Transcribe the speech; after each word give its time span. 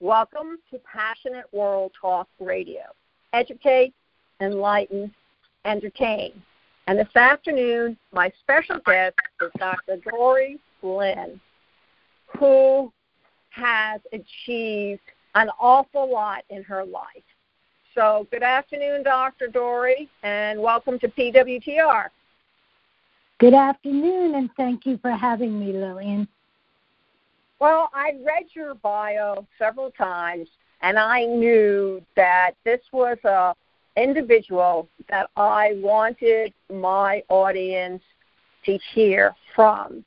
Welcome 0.00 0.58
to 0.72 0.80
Passionate 0.80 1.46
World 1.52 1.92
Talk 1.98 2.28
Radio. 2.40 2.82
Educate, 3.32 3.94
enlighten, 4.40 5.14
entertain. 5.64 6.32
And 6.88 6.98
this 6.98 7.14
afternoon, 7.14 7.96
my 8.12 8.32
special 8.40 8.80
guest 8.84 9.14
is 9.40 9.52
Dr. 9.56 9.98
Dorree 10.10 10.58
Lynn, 10.82 11.40
who 12.38 12.92
has 13.50 14.00
achieved 14.12 15.00
an 15.36 15.48
awful 15.60 16.10
lot 16.12 16.42
in 16.50 16.64
her 16.64 16.84
life. 16.84 17.06
So, 17.94 18.26
good 18.32 18.42
afternoon, 18.42 19.04
Dr. 19.04 19.46
Dorree, 19.46 20.08
and 20.24 20.60
welcome 20.60 20.98
to 20.98 21.08
PWTR. 21.08 22.06
Good 23.38 23.54
afternoon, 23.54 24.34
and 24.34 24.50
thank 24.56 24.86
you 24.86 24.98
for 24.98 25.12
having 25.12 25.58
me, 25.58 25.72
Lillian. 25.72 26.26
Well, 27.64 27.88
I 27.94 28.12
read 28.22 28.48
your 28.52 28.74
bio 28.74 29.46
several 29.58 29.90
times, 29.92 30.48
and 30.82 30.98
I 30.98 31.24
knew 31.24 32.02
that 32.14 32.50
this 32.62 32.82
was 32.92 33.16
a 33.24 33.54
individual 33.96 34.86
that 35.08 35.30
I 35.34 35.72
wanted 35.76 36.52
my 36.70 37.22
audience 37.30 38.02
to 38.66 38.78
hear 38.92 39.34
from 39.56 40.04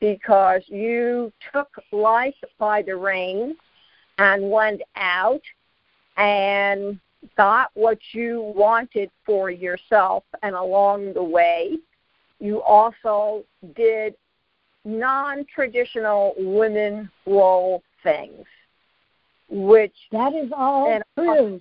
because 0.00 0.62
you 0.68 1.30
took 1.52 1.68
life 1.92 2.42
by 2.58 2.80
the 2.80 2.96
reins 2.96 3.56
and 4.16 4.50
went 4.50 4.80
out 4.96 5.42
and 6.16 6.98
got 7.36 7.68
what 7.74 7.98
you 8.12 8.50
wanted 8.56 9.10
for 9.26 9.50
yourself. 9.50 10.24
And 10.42 10.54
along 10.54 11.12
the 11.12 11.22
way 11.22 11.76
you 12.40 12.62
also 12.62 13.44
did 13.76 14.14
non-traditional 14.84 16.34
women 16.36 17.10
role 17.26 17.82
things, 18.02 18.44
which 19.48 19.94
that 20.12 20.34
is 20.34 20.50
all 20.54 21.00
true. 21.18 21.60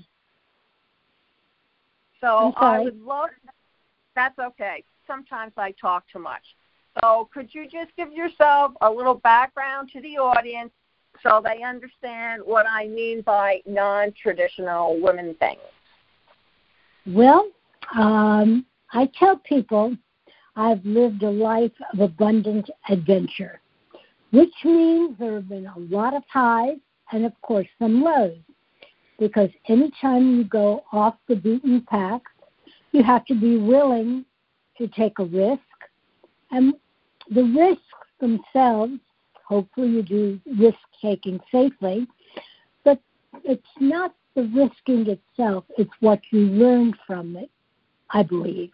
So 2.21 2.54
I 2.55 2.80
would 2.80 3.02
love. 3.02 3.30
That's 4.15 4.38
okay. 4.40 4.84
Sometimes 5.07 5.54
I 5.57 5.71
talk 5.71 6.05
too 6.12 6.20
much. 6.20 6.43
So 7.02 7.27
could 7.34 7.54
you 7.54 7.63
just 7.63 7.96
give 7.98 8.13
yourself 8.13 8.74
a 8.82 8.90
little 8.90 9.15
background 9.15 9.90
to 9.93 10.02
the 10.02 10.18
audience 10.18 10.71
so 11.21 11.41
they 11.43 11.63
understand 11.63 12.41
what 12.46 12.65
I 12.70 12.87
mean 12.87 13.21
by 13.21 13.62
non-traditional 13.65 15.02
women 15.02 15.35
things? 15.40 15.60
Well, 17.05 17.48
um, 17.98 18.65
I 18.91 19.10
tell 19.18 19.37
people 19.37 19.98
I've 20.55 20.85
lived 20.85 21.23
a 21.23 21.29
life 21.29 21.71
of 21.93 21.99
abundant 21.99 22.70
adventure, 22.90 23.59
which 24.32 24.54
means 24.63 25.18
there 25.18 25.35
have 25.35 25.49
been 25.49 25.65
a 25.65 25.79
lot 25.79 26.13
of 26.13 26.23
highs 26.32 26.77
and, 27.12 27.26
of 27.26 27.34
course, 27.41 27.68
some 27.79 28.04
lows. 28.04 28.37
Because 29.20 29.49
anytime 29.68 30.37
you 30.37 30.43
go 30.43 30.84
off 30.91 31.15
the 31.27 31.35
beaten 31.35 31.81
path, 31.81 32.21
you 32.91 33.04
have 33.04 33.26
to 33.26 33.35
be 33.35 33.57
willing 33.57 34.26
to 34.77 34.87
take 34.87 35.20
a 35.20 35.26
risk. 35.26 35.62
And 36.51 36.74
the 37.29 37.43
risks 37.43 37.81
themselves, 38.20 38.99
hopefully, 39.48 39.90
you 39.90 40.04
do 40.04 40.40
risk 40.59 40.77
taking 41.01 41.40
safely, 41.51 42.07
but 42.84 42.99
it's 43.43 43.63
not 43.79 44.13
the 44.35 44.43
risking 44.43 45.07
itself, 45.07 45.65
it's 45.77 45.91
what 45.99 46.20
you 46.31 46.40
learn 46.41 46.93
from 47.05 47.35
it, 47.35 47.49
I 48.09 48.24
believe. 48.24 48.71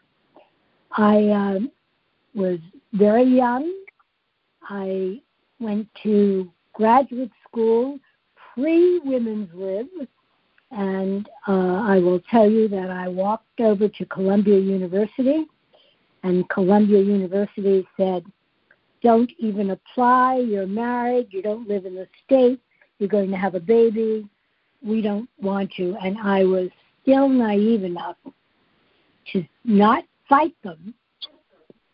I 0.91 1.27
uh, 1.27 1.59
was 2.33 2.59
very 2.93 3.23
young. 3.23 3.71
I 4.63 5.21
went 5.59 5.87
to 6.03 6.51
graduate 6.73 7.31
school 7.47 7.99
pre 8.53 8.99
women's 8.99 9.49
lib, 9.53 9.87
and 10.71 11.27
uh, 11.47 11.83
I 11.85 11.99
will 11.99 12.21
tell 12.31 12.49
you 12.49 12.67
that 12.69 12.89
I 12.89 13.07
walked 13.07 13.59
over 13.59 13.87
to 13.87 14.05
Columbia 14.05 14.59
University, 14.59 15.45
and 16.23 16.47
Columbia 16.49 17.01
University 17.01 17.87
said, 17.97 18.25
Don't 19.01 19.31
even 19.37 19.71
apply, 19.71 20.37
you're 20.37 20.67
married, 20.67 21.27
you 21.31 21.41
don't 21.41 21.67
live 21.67 21.85
in 21.85 21.95
the 21.95 22.07
state, 22.25 22.59
you're 22.97 23.09
going 23.09 23.31
to 23.31 23.37
have 23.37 23.55
a 23.55 23.59
baby, 23.59 24.27
we 24.81 25.01
don't 25.01 25.29
want 25.41 25.77
you. 25.77 25.97
And 26.03 26.17
I 26.17 26.43
was 26.43 26.69
still 27.01 27.29
naive 27.29 27.83
enough 27.83 28.17
to 29.33 29.45
not 29.63 30.03
fight 30.29 30.55
them, 30.63 30.93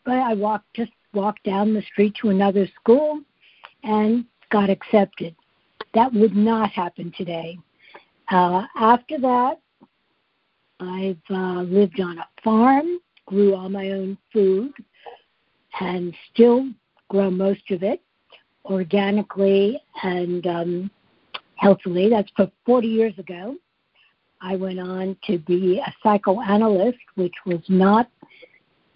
but 0.03 0.18
I 0.18 0.34
walked 0.34 0.73
just 0.75 0.91
walked 1.13 1.44
down 1.44 1.73
the 1.73 1.81
street 1.81 2.13
to 2.22 2.29
another 2.29 2.68
school 2.79 3.22
and 3.84 4.25
got 4.51 4.69
accepted. 4.69 5.35
That 5.94 6.13
would 6.13 6.35
not 6.35 6.72
happen 6.72 7.13
today. 7.18 7.57
Uh, 8.29 8.66
after 8.78 9.18
that, 9.19 9.59
I've 10.79 11.18
uh, 11.29 11.62
lived 11.62 12.01
on 12.01 12.18
a 12.18 12.28
farm, 12.44 13.00
grew 13.25 13.56
all 13.56 13.69
my 13.69 13.91
own 13.91 14.18
food, 14.34 14.73
and 15.79 16.13
still 16.34 16.69
grow 17.09 17.29
most 17.29 17.72
of 17.72 17.81
it 17.81 18.02
organically 18.66 19.81
and 20.03 20.46
um, 20.47 20.91
healthily. 21.56 22.09
That's 22.09 22.31
for 22.35 22.52
40 22.66 22.88
years 22.88 23.17
ago. 23.17 23.56
I 24.41 24.56
went 24.56 24.79
on 24.79 25.18
to 25.28 25.38
be 25.40 25.79
a 25.79 25.94
psychoanalyst, 26.03 26.97
which 27.16 27.34
was 27.46 27.62
not 27.68 28.09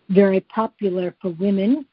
very 0.09 0.41
popular 0.41 1.15
for 1.21 1.31
women. 1.31 1.85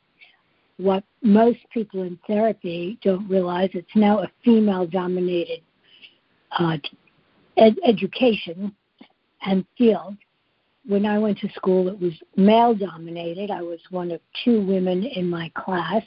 What 0.79 1.05
most 1.23 1.59
people 1.73 2.03
in 2.03 2.19
therapy 2.27 2.99
don't 3.03 3.29
realize, 3.29 3.71
it's 3.73 3.95
now 3.95 4.23
a 4.23 4.31
female 4.45 4.87
dominated 4.87 5.62
uh, 6.59 6.77
ed- 7.57 7.79
education 7.84 8.75
and 9.43 9.65
field. 9.78 10.17
When 10.87 11.07
I 11.07 11.19
went 11.19 11.39
to 11.39 11.49
school, 11.51 11.89
it 11.89 11.99
was 11.99 12.13
male 12.37 12.75
dominated. 12.75 13.51
I 13.51 13.63
was 13.63 13.81
one 13.91 14.11
of 14.11 14.21
two 14.45 14.65
women 14.65 15.05
in 15.05 15.28
my 15.28 15.51
class. 15.57 16.03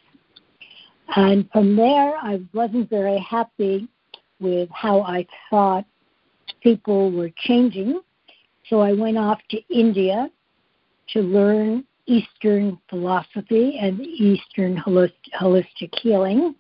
And 1.16 1.50
from 1.52 1.76
there, 1.76 2.16
I 2.18 2.40
wasn't 2.54 2.90
very 2.90 3.18
happy 3.18 3.88
with 4.40 4.70
how 4.72 5.02
I 5.02 5.26
thought 5.50 5.86
people 6.62 7.12
were 7.12 7.30
changing. 7.36 8.02
So 8.70 8.82
I 8.82 8.94
went 8.94 9.18
off 9.18 9.40
to 9.50 9.62
India 9.70 10.30
to 11.14 11.22
learn 11.22 11.84
Eastern 12.06 12.80
philosophy 12.90 13.78
and 13.80 14.00
Eastern 14.02 14.76
holistic 14.78 15.94
healing. 16.02 16.56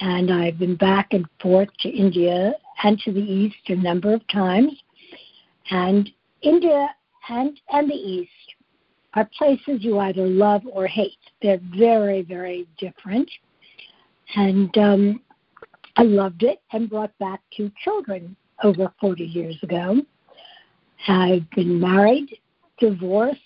And 0.00 0.30
I've 0.30 0.58
been 0.58 0.76
back 0.76 1.12
and 1.12 1.26
forth 1.40 1.68
to 1.80 1.88
India 1.88 2.54
and 2.82 2.98
to 3.00 3.12
the 3.12 3.20
East 3.20 3.56
a 3.68 3.76
number 3.76 4.12
of 4.12 4.26
times. 4.28 4.72
And 5.70 6.10
India 6.42 6.88
and, 7.28 7.58
and 7.70 7.90
the 7.90 7.94
East 7.94 8.30
are 9.14 9.28
places 9.38 9.82
you 9.82 9.98
either 9.98 10.26
love 10.26 10.62
or 10.70 10.86
hate. 10.86 11.16
They're 11.42 11.60
very, 11.76 12.22
very 12.22 12.68
different. 12.78 13.30
And 14.34 14.76
um, 14.76 15.20
I 15.96 16.02
loved 16.02 16.42
it 16.42 16.60
and 16.72 16.90
brought 16.90 17.16
back 17.18 17.40
two 17.56 17.70
children 17.82 18.36
over 18.62 18.92
40 19.00 19.24
years 19.24 19.56
ago. 19.62 20.00
I've 21.08 21.48
been 21.50 21.80
married, 21.80 22.38
divorced, 22.78 23.40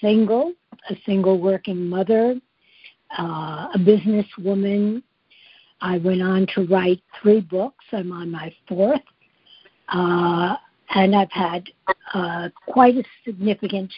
single, 0.00 0.52
a 0.88 0.96
single 1.04 1.40
working 1.40 1.88
mother, 1.88 2.40
uh, 3.18 3.68
a 3.74 3.78
businesswoman. 3.78 5.02
I 5.80 5.98
went 5.98 6.22
on 6.22 6.46
to 6.54 6.66
write 6.66 7.02
three 7.20 7.40
books. 7.40 7.84
I'm 7.92 8.12
on 8.12 8.30
my 8.30 8.54
fourth. 8.68 9.00
Uh, 9.88 10.56
and 10.94 11.14
I've 11.14 11.32
had 11.32 11.64
uh, 12.14 12.48
quite 12.66 12.96
a 12.96 13.04
significant 13.24 13.92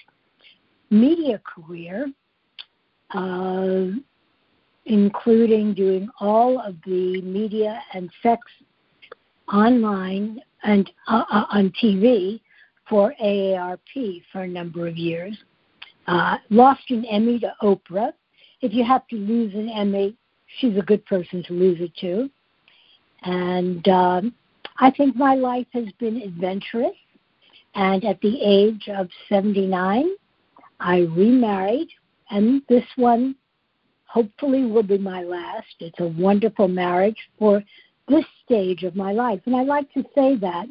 media 0.90 1.40
career, 1.44 2.06
uh, 3.14 3.86
including 4.84 5.74
doing 5.74 6.08
all 6.20 6.60
of 6.60 6.76
the 6.84 7.20
media 7.22 7.80
and 7.94 8.10
sex 8.22 8.42
online 9.52 10.40
and 10.64 10.90
uh, 11.08 11.24
uh 11.30 11.44
on 11.50 11.72
TV 11.82 12.40
for 12.88 13.14
AARP 13.22 14.22
for 14.32 14.42
a 14.42 14.48
number 14.48 14.86
of 14.86 14.96
years. 14.96 15.36
Uh, 16.06 16.36
lost 16.50 16.82
an 16.90 17.04
Emmy 17.04 17.38
to 17.38 17.52
Oprah. 17.62 18.12
If 18.60 18.72
you 18.72 18.84
have 18.84 19.06
to 19.08 19.16
lose 19.16 19.54
an 19.54 19.68
Emmy, 19.68 20.16
she's 20.58 20.76
a 20.76 20.82
good 20.82 21.04
person 21.06 21.42
to 21.44 21.52
lose 21.52 21.80
it 21.80 21.94
to. 22.00 22.28
And 23.22 23.86
um, 23.88 24.34
I 24.78 24.90
think 24.90 25.16
my 25.16 25.34
life 25.34 25.66
has 25.72 25.86
been 25.98 26.16
adventurous. 26.16 26.96
And 27.74 28.04
at 28.04 28.20
the 28.20 28.38
age 28.42 28.88
of 28.88 29.08
79, 29.28 30.10
I 30.80 30.98
remarried, 30.98 31.88
and 32.30 32.60
this 32.68 32.84
one 32.96 33.34
hopefully 34.06 34.66
will 34.66 34.82
be 34.82 34.98
my 34.98 35.22
last. 35.22 35.74
It's 35.80 36.00
a 36.00 36.08
wonderful 36.08 36.68
marriage 36.68 37.16
for 37.38 37.62
this 38.08 38.24
stage 38.44 38.82
of 38.82 38.96
my 38.96 39.12
life. 39.12 39.40
And 39.46 39.56
I 39.56 39.62
like 39.62 39.92
to 39.94 40.02
say 40.14 40.36
that 40.36 40.66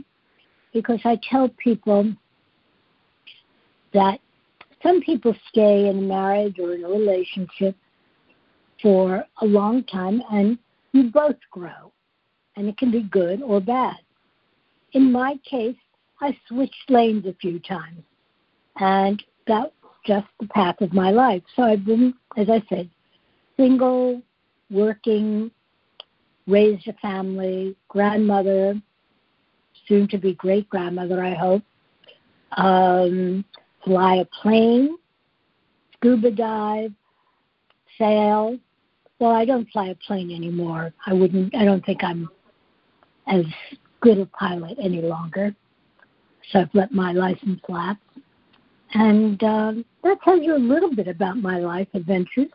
because 0.74 1.00
I 1.06 1.18
tell 1.30 1.50
people 1.50 2.14
that 3.94 4.20
some 4.84 5.02
people 5.02 5.36
stay 5.50 5.88
in 5.90 5.98
a 5.98 6.02
marriage 6.02 6.60
or 6.60 6.74
in 6.74 6.84
a 6.84 6.88
relationship 6.90 7.76
for 8.82 9.24
a 9.42 9.46
long 9.46 9.84
time 9.84 10.22
and 10.32 10.58
you 10.92 11.12
both 11.12 11.38
grow. 11.52 11.92
and 12.56 12.68
it 12.68 12.78
can 12.78 12.92
be 12.92 13.04
good 13.04 13.42
or 13.42 13.60
bad. 13.60 13.98
In 14.94 15.12
my 15.12 15.40
case, 15.50 15.76
I 16.22 16.38
switched 16.48 16.90
lanes 16.90 17.26
a 17.26 17.34
few 17.34 17.60
times, 17.60 18.04
and 18.78 19.24
that's 19.48 19.72
just 20.06 20.28
the 20.40 20.48
path 20.48 20.82
of 20.82 20.94
my 20.94 21.12
life. 21.12 21.44
So 21.56 21.64
I've 21.64 21.86
been, 21.86 22.14
as 22.38 22.50
I 22.50 22.62
said, 22.70 22.90
single, 23.58 24.22
working, 24.70 25.52
raised 26.52 26.88
a 26.88 26.94
family, 26.94 27.76
grandmother, 27.88 28.80
soon 29.88 30.08
to 30.10 30.18
be 30.18 30.34
great 30.34 30.70
grandmother, 30.70 31.24
I 31.24 31.34
hope, 31.34 31.64
um, 32.58 33.46
fly 33.84 34.18
a 34.18 34.26
plane, 34.26 34.98
scuba 35.96 36.32
dive, 36.32 36.92
sail. 37.98 38.58
Well, 39.20 39.32
I 39.32 39.46
don't 39.46 39.70
fly 39.70 39.88
a 39.88 39.96
plane 39.96 40.32
anymore. 40.32 40.94
I 41.06 41.14
wouldn't. 41.14 41.56
I 41.56 41.64
don't 41.64 41.86
think 41.86 42.04
I'm 42.04 42.30
as 43.28 43.46
good 44.02 44.18
a 44.18 44.26
pilot 44.26 44.78
any 44.82 45.02
longer. 45.02 45.56
So 46.52 46.62
I've 46.62 46.70
let 46.74 46.92
my 46.92 47.12
license 47.14 47.62
lapse. 47.70 48.00
And 48.94 49.42
um, 49.44 49.86
that 50.04 50.22
tells 50.24 50.42
you 50.42 50.56
a 50.56 50.58
little 50.58 50.94
bit 50.94 51.08
about 51.08 51.38
my 51.38 51.60
life 51.60 51.88
adventures. 51.94 52.50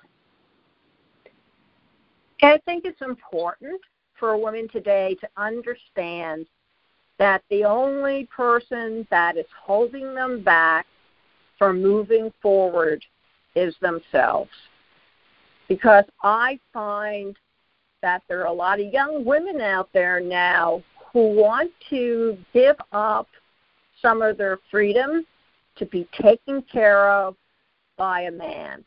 I 2.43 2.59
think 2.65 2.85
it's 2.85 3.03
important 3.03 3.81
for 4.19 4.37
women 4.37 4.69
today 4.69 5.17
to 5.21 5.29
understand 5.37 6.47
that 7.19 7.43
the 7.51 7.65
only 7.65 8.29
person 8.35 9.07
that 9.11 9.37
is 9.37 9.47
holding 9.59 10.15
them 10.15 10.43
back 10.43 10.87
from 11.59 11.83
moving 11.83 12.33
forward 12.43 13.05
is 13.55 13.75
themselves. 13.81 14.51
Because 15.69 16.05
I 16.23 16.59
find 16.73 17.37
that 18.03 18.23
there 18.29 18.41
are 18.43 18.47
a 18.47 18.53
lot 18.53 18.81
of 18.81 18.93
young 18.93 19.25
women 19.25 19.61
out 19.61 19.89
there 19.93 20.21
now 20.21 20.83
who 21.13 21.35
want 21.35 21.71
to 21.91 22.37
give 22.53 22.77
up 22.93 23.27
some 24.03 24.21
of 24.21 24.37
their 24.37 24.59
freedom 24.71 25.27
to 25.77 25.87
be 25.87 26.07
taken 26.21 26.63
care 26.63 27.11
of 27.11 27.35
by 27.97 28.23
a 28.23 28.31
man. 28.31 28.85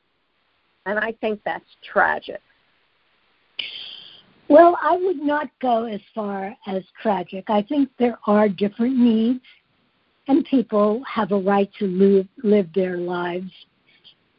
And 0.85 0.99
I 0.99 1.13
think 1.13 1.41
that's 1.43 1.65
tragic. 1.83 2.41
Well, 4.49 4.77
I 4.81 4.97
would 4.97 5.21
not 5.21 5.47
go 5.61 5.85
as 5.85 6.01
far 6.15 6.55
as 6.65 6.83
tragic. 7.01 7.45
I 7.49 7.61
think 7.61 7.89
there 7.99 8.17
are 8.25 8.49
different 8.49 8.97
needs, 8.97 9.43
and 10.27 10.43
people 10.45 11.03
have 11.03 11.31
a 11.31 11.37
right 11.37 11.69
to 11.77 11.85
live, 11.85 12.27
live 12.43 12.67
their 12.73 12.97
lives 12.97 13.51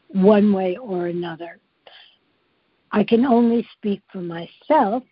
one 0.09 0.53
way 0.53 0.77
or 0.77 1.07
another. 1.07 1.59
I 2.91 3.05
can 3.05 3.25
only 3.25 3.67
speak 3.77 4.03
for 4.12 4.21
myself 4.21 5.05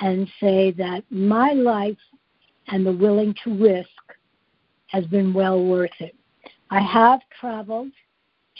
and 0.00 0.28
say 0.40 0.72
that 0.72 1.04
my 1.10 1.52
life 1.52 1.98
and 2.68 2.84
the 2.84 2.92
willing 2.92 3.36
to 3.44 3.54
risk 3.54 3.88
has 4.88 5.06
been 5.06 5.32
well 5.32 5.64
worth 5.64 6.00
it. 6.00 6.16
I 6.70 6.80
have 6.80 7.20
traveled 7.38 7.92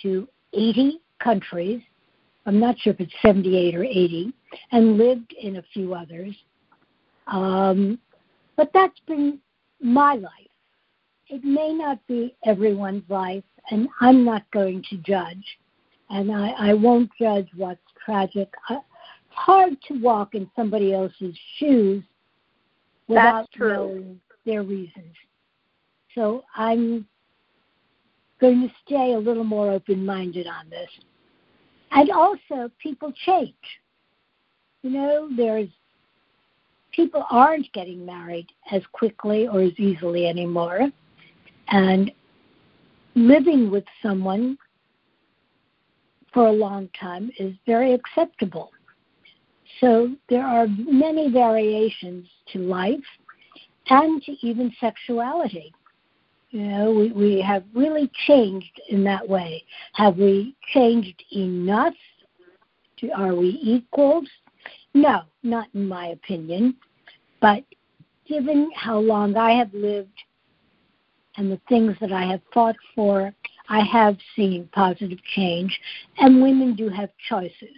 to 0.03 0.29
80 0.53 1.00
countries 1.19 1.83
I'm 2.47 2.59
not 2.59 2.79
sure 2.79 2.93
if 2.93 3.00
it's 3.00 3.12
78 3.23 3.75
or 3.75 3.85
80, 3.85 4.33
and 4.73 4.99
lived 4.99 5.33
in 5.41 5.56
a 5.56 5.62
few 5.73 5.94
others. 5.94 6.35
Um, 7.29 7.99
but 8.56 8.71
that's 8.75 8.99
been 9.06 9.39
my 9.81 10.15
life. 10.15 10.31
It 11.29 11.44
may 11.44 11.73
not 11.73 12.05
be 12.06 12.35
everyone's 12.44 13.09
life, 13.09 13.44
and 13.71 13.89
I'm 14.00 14.25
not 14.25 14.43
going 14.50 14.85
to 14.91 14.97
judge. 14.99 15.59
And 16.11 16.31
I, 16.31 16.50
I 16.59 16.75
won't 16.75 17.11
judge 17.19 17.49
what's 17.56 17.81
tragic. 18.05 18.49
I, 18.69 18.75
it's 18.75 18.85
hard 19.31 19.77
to 19.88 19.95
walk 20.03 20.35
in 20.35 20.50
somebody 20.55 20.93
else's 20.93 21.38
shoes 21.59 22.03
without 23.09 23.49
knowing 23.59 24.21
their 24.45 24.62
reasons. 24.62 25.15
So 26.15 26.45
I'm 26.55 27.06
going 28.41 28.69
to 28.69 28.75
stay 28.85 29.15
a 29.15 29.19
little 29.19 29.45
more 29.45 29.71
open 29.71 30.05
minded 30.05 30.47
on 30.47 30.69
this. 30.69 30.91
And 31.93 32.11
also, 32.11 32.71
people 32.79 33.12
change. 33.27 33.55
You 34.83 34.91
know, 34.91 35.29
there's 35.37 35.69
people 36.93 37.25
aren't 37.31 37.73
getting 37.73 38.05
married 38.05 38.49
as 38.71 38.83
quickly 38.93 39.47
or 39.47 39.62
as 39.62 39.79
easily 39.79 40.27
anymore. 40.27 40.91
And 41.69 42.11
living 43.15 43.71
with 43.71 43.85
someone 44.03 44.59
for 46.33 46.47
a 46.47 46.53
long 46.53 46.89
time 46.99 47.31
is 47.39 47.55
very 47.67 47.93
acceptable. 47.93 48.71
So 49.81 50.15
there 50.29 50.47
are 50.47 50.67
many 50.67 51.31
variations 51.31 52.27
to 52.53 52.59
life 52.59 53.00
and 53.88 54.23
to 54.23 54.33
even 54.47 54.73
sexuality. 54.81 55.73
You 56.52 56.69
know, 56.69 56.93
we, 56.93 57.12
we 57.12 57.40
have 57.40 57.64
really 57.75 58.10
changed 58.26 58.78
in 58.90 59.02
that 59.04 59.26
way. 59.26 59.64
Have 59.94 60.19
we 60.19 60.54
changed 60.75 61.25
enough? 61.34 61.94
To, 62.99 63.10
are 63.10 63.34
we 63.34 63.58
equals? 63.62 64.28
No, 64.93 65.22
not 65.43 65.69
in 65.72 65.88
my 65.88 66.08
opinion. 66.08 66.76
But 67.40 67.64
given 68.26 68.70
how 68.76 68.99
long 68.99 69.34
I 69.34 69.52
have 69.52 69.72
lived 69.72 70.22
and 71.38 71.50
the 71.50 71.60
things 71.70 71.96
that 72.02 72.12
I 72.12 72.25
have 72.26 72.43
fought 72.52 72.76
for, 72.94 73.32
I 73.70 73.81
have 73.81 74.19
seen 74.37 74.69
positive 74.72 75.22
change, 75.34 75.81
and 76.19 76.43
women 76.43 76.76
do 76.76 76.90
have 76.90 77.08
choices. 77.31 77.75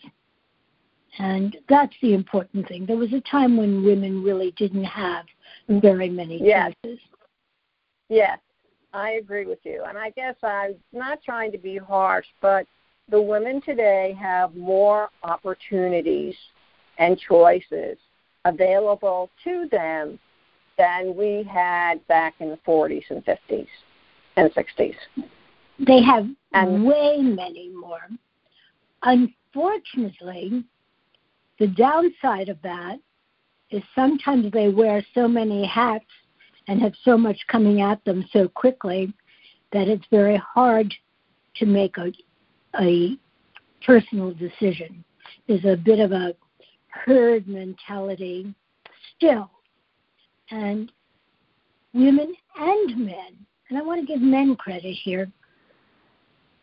And 1.18 1.56
that's 1.68 1.94
the 2.02 2.14
important 2.14 2.66
thing. 2.66 2.86
There 2.86 2.96
was 2.96 3.12
a 3.12 3.20
time 3.20 3.56
when 3.56 3.84
women 3.84 4.24
really 4.24 4.52
didn't 4.56 4.82
have 4.82 5.26
very 5.68 6.10
many 6.10 6.42
yes. 6.42 6.72
choices. 6.84 6.98
Yes, 8.08 8.38
I 8.94 9.12
agree 9.12 9.44
with 9.44 9.58
you. 9.64 9.82
And 9.86 9.98
I 9.98 10.10
guess 10.10 10.36
I'm 10.42 10.76
not 10.92 11.22
trying 11.22 11.50
to 11.52 11.58
be 11.58 11.76
harsh, 11.76 12.26
but 12.40 12.66
the 13.10 13.20
women 13.20 13.60
today 13.60 14.16
have 14.18 14.54
more 14.54 15.10
opportunities 15.24 16.34
and 16.98 17.18
choices 17.18 17.98
available 18.44 19.30
to 19.42 19.68
them 19.70 20.18
than 20.78 21.16
we 21.16 21.46
had 21.50 22.06
back 22.06 22.34
in 22.38 22.50
the 22.50 22.58
40s 22.66 23.02
and 23.10 23.24
50s 23.24 23.66
and 24.36 24.50
60s. 24.54 24.94
They 25.86 26.00
have 26.02 26.26
and, 26.52 26.84
way 26.84 27.18
many 27.18 27.70
more. 27.70 28.08
Unfortunately, 29.02 30.64
the 31.58 31.66
downside 31.66 32.48
of 32.48 32.58
that 32.62 32.98
is 33.70 33.82
sometimes 33.94 34.52
they 34.52 34.68
wear 34.68 35.04
so 35.14 35.26
many 35.26 35.66
hats 35.66 36.04
and 36.68 36.80
have 36.80 36.94
so 37.04 37.16
much 37.16 37.38
coming 37.48 37.80
at 37.80 38.04
them 38.04 38.24
so 38.32 38.48
quickly 38.48 39.12
that 39.72 39.88
it's 39.88 40.04
very 40.10 40.36
hard 40.36 40.92
to 41.56 41.66
make 41.66 41.96
a, 41.98 42.12
a 42.80 43.16
personal 43.84 44.32
decision. 44.32 45.04
There's 45.46 45.64
a 45.64 45.76
bit 45.76 46.00
of 46.00 46.12
a 46.12 46.34
herd 46.88 47.46
mentality 47.46 48.54
still. 49.16 49.50
And 50.50 50.90
women 51.92 52.34
and 52.56 52.98
men, 52.98 53.46
and 53.68 53.78
I 53.78 53.82
want 53.82 54.00
to 54.00 54.06
give 54.06 54.22
men 54.22 54.56
credit 54.56 54.96
here, 55.02 55.30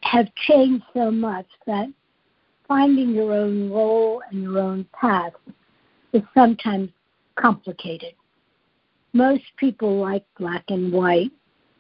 have 0.02 0.34
changed 0.48 0.84
so 0.94 1.12
much 1.12 1.46
that 1.68 1.88
finding 2.68 3.10
your 3.12 3.34
own 3.34 3.70
role 3.70 4.22
and 4.30 4.42
your 4.42 4.60
own 4.60 4.86
path 4.94 5.34
is 6.14 6.22
sometimes 6.34 6.90
complicated 7.36 8.14
most 9.14 9.44
people 9.58 9.98
like 9.98 10.26
black 10.38 10.64
and 10.70 10.92
white, 10.92 11.32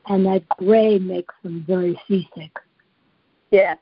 and 0.07 0.25
that 0.25 0.47
gray 0.57 0.97
makes 0.99 1.33
them 1.43 1.63
very 1.67 1.99
seasick. 2.07 2.51
Yes, 3.51 3.77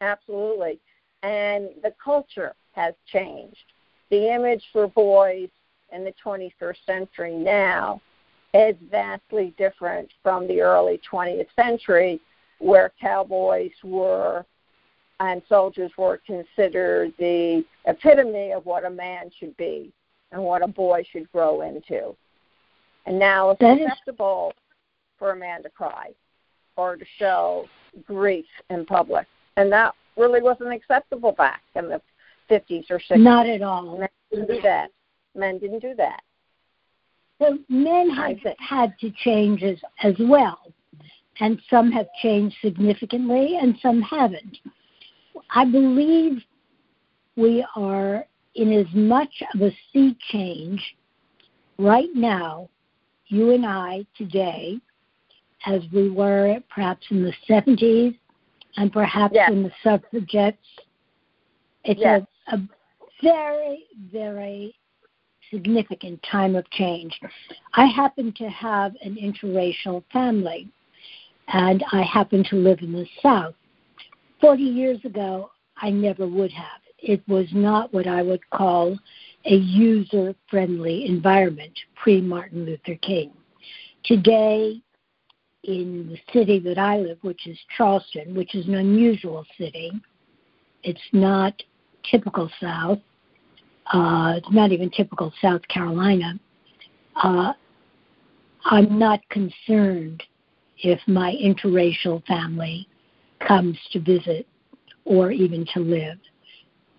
absolutely. 0.00 0.78
And 1.22 1.70
the 1.82 1.94
culture 2.02 2.54
has 2.72 2.94
changed. 3.06 3.72
The 4.10 4.34
image 4.34 4.64
for 4.72 4.88
boys 4.88 5.48
in 5.92 6.04
the 6.04 6.12
21st 6.24 6.76
century 6.84 7.34
now 7.34 8.00
is 8.52 8.76
vastly 8.90 9.54
different 9.56 10.10
from 10.22 10.46
the 10.46 10.60
early 10.60 11.00
20th 11.10 11.48
century, 11.56 12.20
where 12.58 12.92
cowboys 13.00 13.72
were 13.82 14.44
and 15.20 15.42
soldiers 15.48 15.92
were 15.96 16.20
considered 16.26 17.12
the 17.18 17.64
epitome 17.86 18.52
of 18.52 18.66
what 18.66 18.84
a 18.84 18.90
man 18.90 19.30
should 19.38 19.56
be 19.56 19.92
and 20.32 20.42
what 20.42 20.62
a 20.62 20.66
boy 20.66 21.04
should 21.10 21.30
grow 21.30 21.62
into. 21.62 22.16
And 23.06 23.18
now 23.18 23.50
it's 23.50 23.60
that 23.60 23.80
acceptable 23.80 24.52
is... 24.54 24.62
for 25.18 25.32
a 25.32 25.36
man 25.36 25.62
to 25.62 25.70
cry 25.70 26.10
or 26.76 26.96
to 26.96 27.04
show 27.18 27.66
grief 28.06 28.46
in 28.70 28.84
public. 28.86 29.26
And 29.56 29.70
that 29.72 29.94
really 30.16 30.42
wasn't 30.42 30.72
acceptable 30.72 31.32
back 31.32 31.62
in 31.74 31.88
the 31.88 32.00
50s 32.50 32.90
or 32.90 32.98
60s. 32.98 33.18
Not 33.18 33.46
at 33.46 33.62
all. 33.62 33.98
Men 33.98 34.08
didn't 34.30 34.48
do 34.48 34.60
that. 34.62 34.90
Men 35.34 35.58
didn't 35.58 35.80
do 35.80 35.94
that. 35.96 36.22
So 37.40 37.58
men 37.68 38.10
have 38.10 38.36
had 38.58 38.94
to 39.00 39.10
change 39.22 39.62
as, 39.62 39.76
as 40.02 40.14
well. 40.20 40.72
And 41.40 41.60
some 41.68 41.90
have 41.90 42.06
changed 42.22 42.56
significantly 42.62 43.58
and 43.60 43.76
some 43.82 44.00
haven't. 44.02 44.58
I 45.50 45.64
believe 45.64 46.42
we 47.36 47.66
are 47.74 48.24
in 48.54 48.72
as 48.72 48.86
much 48.94 49.42
of 49.52 49.62
a 49.62 49.70
sea 49.92 50.16
change 50.30 50.80
right 51.78 52.10
now, 52.14 52.68
you 53.34 53.50
and 53.50 53.66
I 53.66 54.06
today, 54.16 54.78
as 55.66 55.82
we 55.92 56.08
were 56.08 56.58
perhaps 56.72 57.06
in 57.10 57.24
the 57.24 57.32
70s 57.48 58.16
and 58.76 58.92
perhaps 58.92 59.34
yes. 59.34 59.50
in 59.50 59.62
the 59.64 59.72
suffragettes, 59.82 60.56
it's 61.84 62.00
yes. 62.00 62.22
a, 62.48 62.56
a 62.56 62.68
very, 63.22 63.84
very 64.12 64.74
significant 65.50 66.20
time 66.30 66.54
of 66.54 66.68
change. 66.70 67.18
I 67.74 67.86
happen 67.86 68.32
to 68.38 68.48
have 68.48 68.94
an 69.02 69.16
interracial 69.16 70.04
family, 70.12 70.68
and 71.48 71.84
I 71.92 72.02
happen 72.02 72.44
to 72.50 72.56
live 72.56 72.80
in 72.80 72.92
the 72.92 73.06
South. 73.22 73.54
40 74.40 74.62
years 74.62 74.98
ago, 75.04 75.50
I 75.76 75.90
never 75.90 76.26
would 76.26 76.52
have. 76.52 76.80
It 76.98 77.22
was 77.28 77.46
not 77.52 77.92
what 77.92 78.06
I 78.06 78.22
would 78.22 78.48
call 78.50 78.98
a 79.46 79.54
user 79.54 80.34
friendly 80.48 81.06
environment 81.06 81.72
pre 81.96 82.20
Martin 82.20 82.64
Luther 82.64 82.96
King. 82.96 83.30
Today, 84.04 84.82
in 85.64 86.08
the 86.08 86.18
city 86.32 86.58
that 86.60 86.78
I 86.78 86.98
live, 86.98 87.18
which 87.22 87.46
is 87.46 87.58
Charleston, 87.76 88.34
which 88.34 88.54
is 88.54 88.66
an 88.66 88.74
unusual 88.74 89.46
city, 89.58 89.92
it's 90.82 91.00
not 91.12 91.54
typical 92.10 92.50
South. 92.60 92.98
Uh, 93.92 94.34
it's 94.36 94.50
not 94.50 94.72
even 94.72 94.90
typical 94.90 95.32
South 95.40 95.66
Carolina. 95.68 96.38
Uh, 97.16 97.52
I'm 98.64 98.98
not 98.98 99.20
concerned 99.28 100.22
if 100.78 101.00
my 101.06 101.34
interracial 101.42 102.24
family 102.26 102.88
comes 103.46 103.78
to 103.92 104.00
visit 104.00 104.46
or 105.04 105.30
even 105.30 105.66
to 105.74 105.80
live. 105.80 106.18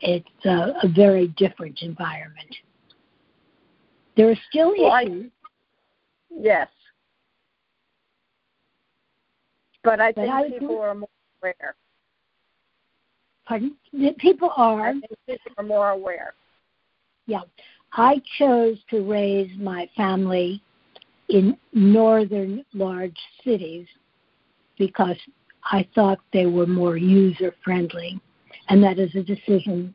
It's 0.08 0.46
a, 0.46 0.74
a 0.84 0.88
very 0.88 1.30
different 1.30 1.80
environment. 1.82 2.56
There 4.16 4.30
are 4.30 4.38
still 4.50 4.74
well, 4.78 4.96
issues. 5.04 5.26
I, 5.26 6.40
yes. 6.40 6.68
But 9.84 10.00
I 10.00 10.12
think 10.12 10.28
but 10.28 10.60
people 10.60 10.80
are 10.80 10.94
more 10.94 11.10
aware. 11.42 11.76
Pardon? 13.48 13.76
People 14.20 14.52
are. 14.56 14.90
I 14.90 14.92
think 14.94 15.20
people 15.28 15.52
are 15.58 15.64
more 15.64 15.90
aware. 15.90 16.34
Yeah. 17.26 17.42
I 17.94 18.22
chose 18.38 18.78
to 18.92 19.10
raise 19.10 19.52
my 19.58 19.90
family 19.98 20.62
in 21.30 21.58
northern 21.74 22.64
large 22.74 23.18
cities 23.44 23.88
because 24.78 25.18
I 25.64 25.88
thought 25.96 26.20
they 26.32 26.46
were 26.46 26.68
more 26.68 26.98
user 26.98 27.56
friendly. 27.64 28.20
And 28.70 28.84
that 28.84 29.00
is 29.00 29.14
a 29.16 29.24
decision 29.24 29.94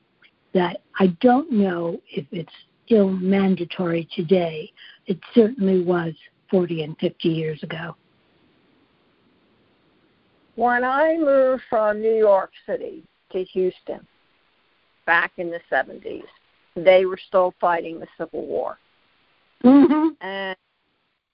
that 0.54 0.80
I 0.98 1.08
don't 1.20 1.50
know 1.52 2.00
if 2.10 2.26
it's 2.32 2.52
still 2.86 3.10
mandatory 3.10 4.08
today. 4.14 4.72
It 5.06 5.18
certainly 5.34 5.82
was 5.82 6.12
40 6.50 6.82
and 6.82 6.98
50 6.98 7.28
years 7.28 7.62
ago. 7.62 7.96
When 10.56 10.84
I 10.84 11.16
moved 11.16 11.62
from 11.70 12.00
New 12.00 12.16
York 12.16 12.50
City 12.66 13.02
to 13.32 13.44
Houston 13.44 14.06
back 15.06 15.32
in 15.38 15.50
the 15.50 15.60
70s, 15.70 16.24
they 16.76 17.06
were 17.06 17.18
still 17.28 17.54
fighting 17.60 17.98
the 17.98 18.06
Civil 18.18 18.46
War. 18.46 18.78
Mm-hmm. 19.64 20.08
And 20.20 20.56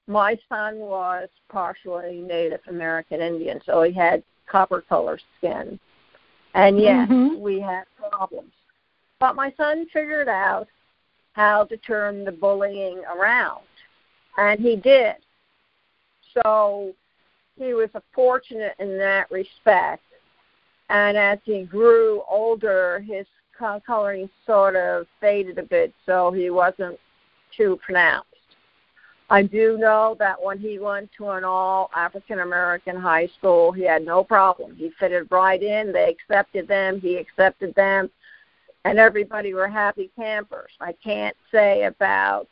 my 0.06 0.38
son 0.48 0.78
was 0.78 1.28
partially 1.48 2.20
Native 2.20 2.60
American 2.68 3.20
Indian, 3.20 3.60
so 3.64 3.82
he 3.82 3.92
had 3.92 4.22
copper 4.46 4.80
color 4.82 5.18
skin. 5.38 5.78
And 6.56 6.80
yes, 6.80 7.06
mm-hmm. 7.08 7.38
we 7.38 7.60
had 7.60 7.84
problems. 8.10 8.50
But 9.20 9.36
my 9.36 9.52
son 9.58 9.86
figured 9.92 10.28
out 10.28 10.66
how 11.34 11.64
to 11.64 11.76
turn 11.76 12.24
the 12.24 12.32
bullying 12.32 13.02
around, 13.14 13.62
and 14.38 14.58
he 14.58 14.74
did. 14.74 15.16
So 16.32 16.94
he 17.58 17.74
was 17.74 17.90
fortunate 18.14 18.74
in 18.78 18.96
that 18.98 19.30
respect. 19.30 20.02
And 20.88 21.18
as 21.18 21.38
he 21.44 21.64
grew 21.64 22.22
older, 22.28 23.04
his 23.06 23.26
coloring 23.86 24.30
sort 24.46 24.76
of 24.76 25.06
faded 25.20 25.58
a 25.58 25.62
bit, 25.62 25.92
so 26.06 26.30
he 26.30 26.48
wasn't 26.48 26.98
too 27.54 27.78
pronounced. 27.84 28.28
I 29.28 29.42
do 29.42 29.76
know 29.76 30.16
that 30.20 30.40
when 30.40 30.58
he 30.58 30.78
went 30.78 31.10
to 31.18 31.30
an 31.30 31.42
all 31.42 31.90
African 31.96 32.40
American 32.40 32.96
high 32.96 33.28
school, 33.38 33.72
he 33.72 33.82
had 33.82 34.04
no 34.04 34.22
problem. 34.22 34.76
He 34.76 34.90
fitted 35.00 35.26
right 35.30 35.60
in. 35.60 35.92
They 35.92 36.08
accepted 36.08 36.68
them. 36.68 37.00
He 37.00 37.16
accepted 37.16 37.74
them, 37.74 38.08
and 38.84 38.98
everybody 38.98 39.52
were 39.52 39.68
happy 39.68 40.10
campers. 40.16 40.70
I 40.80 40.92
can't 41.02 41.36
say 41.50 41.84
about 41.84 42.46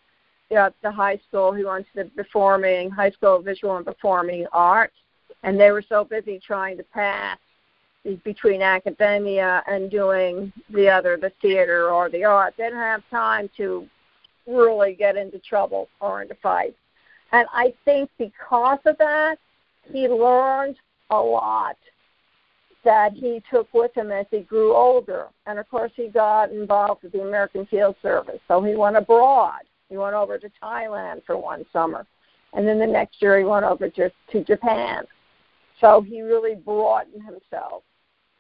you 0.51 0.57
know, 0.57 0.71
the 0.83 0.91
high 0.91 1.21
school 1.29 1.53
he 1.53 1.65
went 1.65 1.87
to 1.95 2.03
the 2.03 2.11
performing 2.11 2.91
high 2.91 3.11
school 3.11 3.41
visual 3.41 3.77
and 3.77 3.87
performing 3.87 4.47
arts, 4.53 4.97
and 5.45 5.59
they 5.59 5.71
were 5.71 5.85
so 5.89 6.05
busy 6.05 6.41
trying 6.45 6.77
to 6.77 6.85
pass 6.85 7.39
between 8.25 8.63
academia 8.63 9.63
and 9.67 9.91
doing 9.91 10.53
the 10.71 10.89
other, 10.89 11.17
the 11.17 11.33
theater 11.41 11.91
or 11.91 12.11
the 12.11 12.25
art. 12.25 12.55
They 12.59 12.65
didn't 12.65 12.79
have 12.81 13.03
time 13.11 13.49
to 13.57 13.89
really 14.47 14.95
get 14.95 15.17
into 15.17 15.39
trouble 15.39 15.89
or 16.01 16.23
into 16.23 16.35
fights. 16.43 16.77
And 17.33 17.47
I 17.53 17.75
think 17.85 18.11
because 18.19 18.79
of 18.85 18.97
that, 18.99 19.37
he 19.93 20.09
learned 20.09 20.77
a 21.11 21.21
lot 21.21 21.77
that 22.85 23.13
he 23.13 23.43
took 23.51 23.73
with 23.73 23.97
him 23.97 24.11
as 24.11 24.27
he 24.31 24.41
grew 24.41 24.75
older. 24.75 25.27
And 25.47 25.59
of 25.59 25.69
course, 25.69 25.93
he 25.97 26.09
got 26.09 26.53
involved 26.53 27.03
with 27.03 27.13
the 27.13 27.23
American 27.23 27.67
Field 27.67 27.97
Service. 28.03 28.41
So 28.47 28.63
he 28.63 28.77
went 28.77 28.97
abroad. 28.97 29.63
He 29.89 29.97
went 29.97 30.15
over 30.15 30.39
to 30.39 30.51
Thailand 30.63 31.25
for 31.25 31.37
one 31.37 31.65
summer. 31.73 32.07
And 32.53 32.69
then 32.69 32.79
the 32.79 32.87
next 32.87 33.21
year, 33.21 33.39
he 33.39 33.45
went 33.45 33.65
over 33.65 33.89
to, 33.89 34.11
to 34.33 34.45
Japan. 34.45 35.05
So 35.81 36.03
he 36.03 36.21
really 36.21 36.55
broadened 36.55 37.25
himself. 37.25 37.83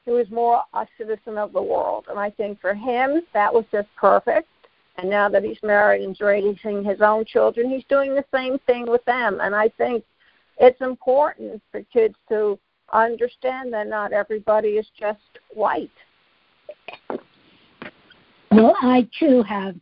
He 0.04 0.11
was 0.11 0.30
more 0.30 0.62
a 0.75 0.87
citizen 0.99 1.38
of 1.38 1.52
the 1.52 1.62
world. 1.62 2.06
And 2.08 2.18
I 2.18 2.30
think 2.30 2.61
for 2.61 2.75
him, 2.75 3.23
that 3.32 3.52
was 3.52 3.64
just 3.73 3.88
perfect. 3.96 4.49
And 4.97 5.11
now 5.11 5.29
that 5.29 5.43
he's 5.43 5.59
married 5.63 6.03
and 6.03 6.17
raising 6.21 6.85
his 6.85 7.01
own 7.01 7.25
children, 7.25 7.69
he's 7.69 7.85
doing 7.89 8.15
the 8.15 8.25
same 8.33 8.59
thing 8.61 8.89
with 8.89 9.05
them. 9.05 9.41
And 9.41 9.55
I 9.55 9.69
think 9.71 10.05
it's 10.59 10.81
important 10.81 11.61
for 11.73 11.83
kids 11.93 12.15
to 12.29 12.59
understand 12.93 13.73
that 13.73 13.89
not 13.89 14.13
everybody 14.13 14.71
is 14.71 14.87
just 14.99 15.19
white. 15.53 15.91
Well, 18.53 18.77
I 18.81 19.09
too 19.19 19.43
have 19.43 19.75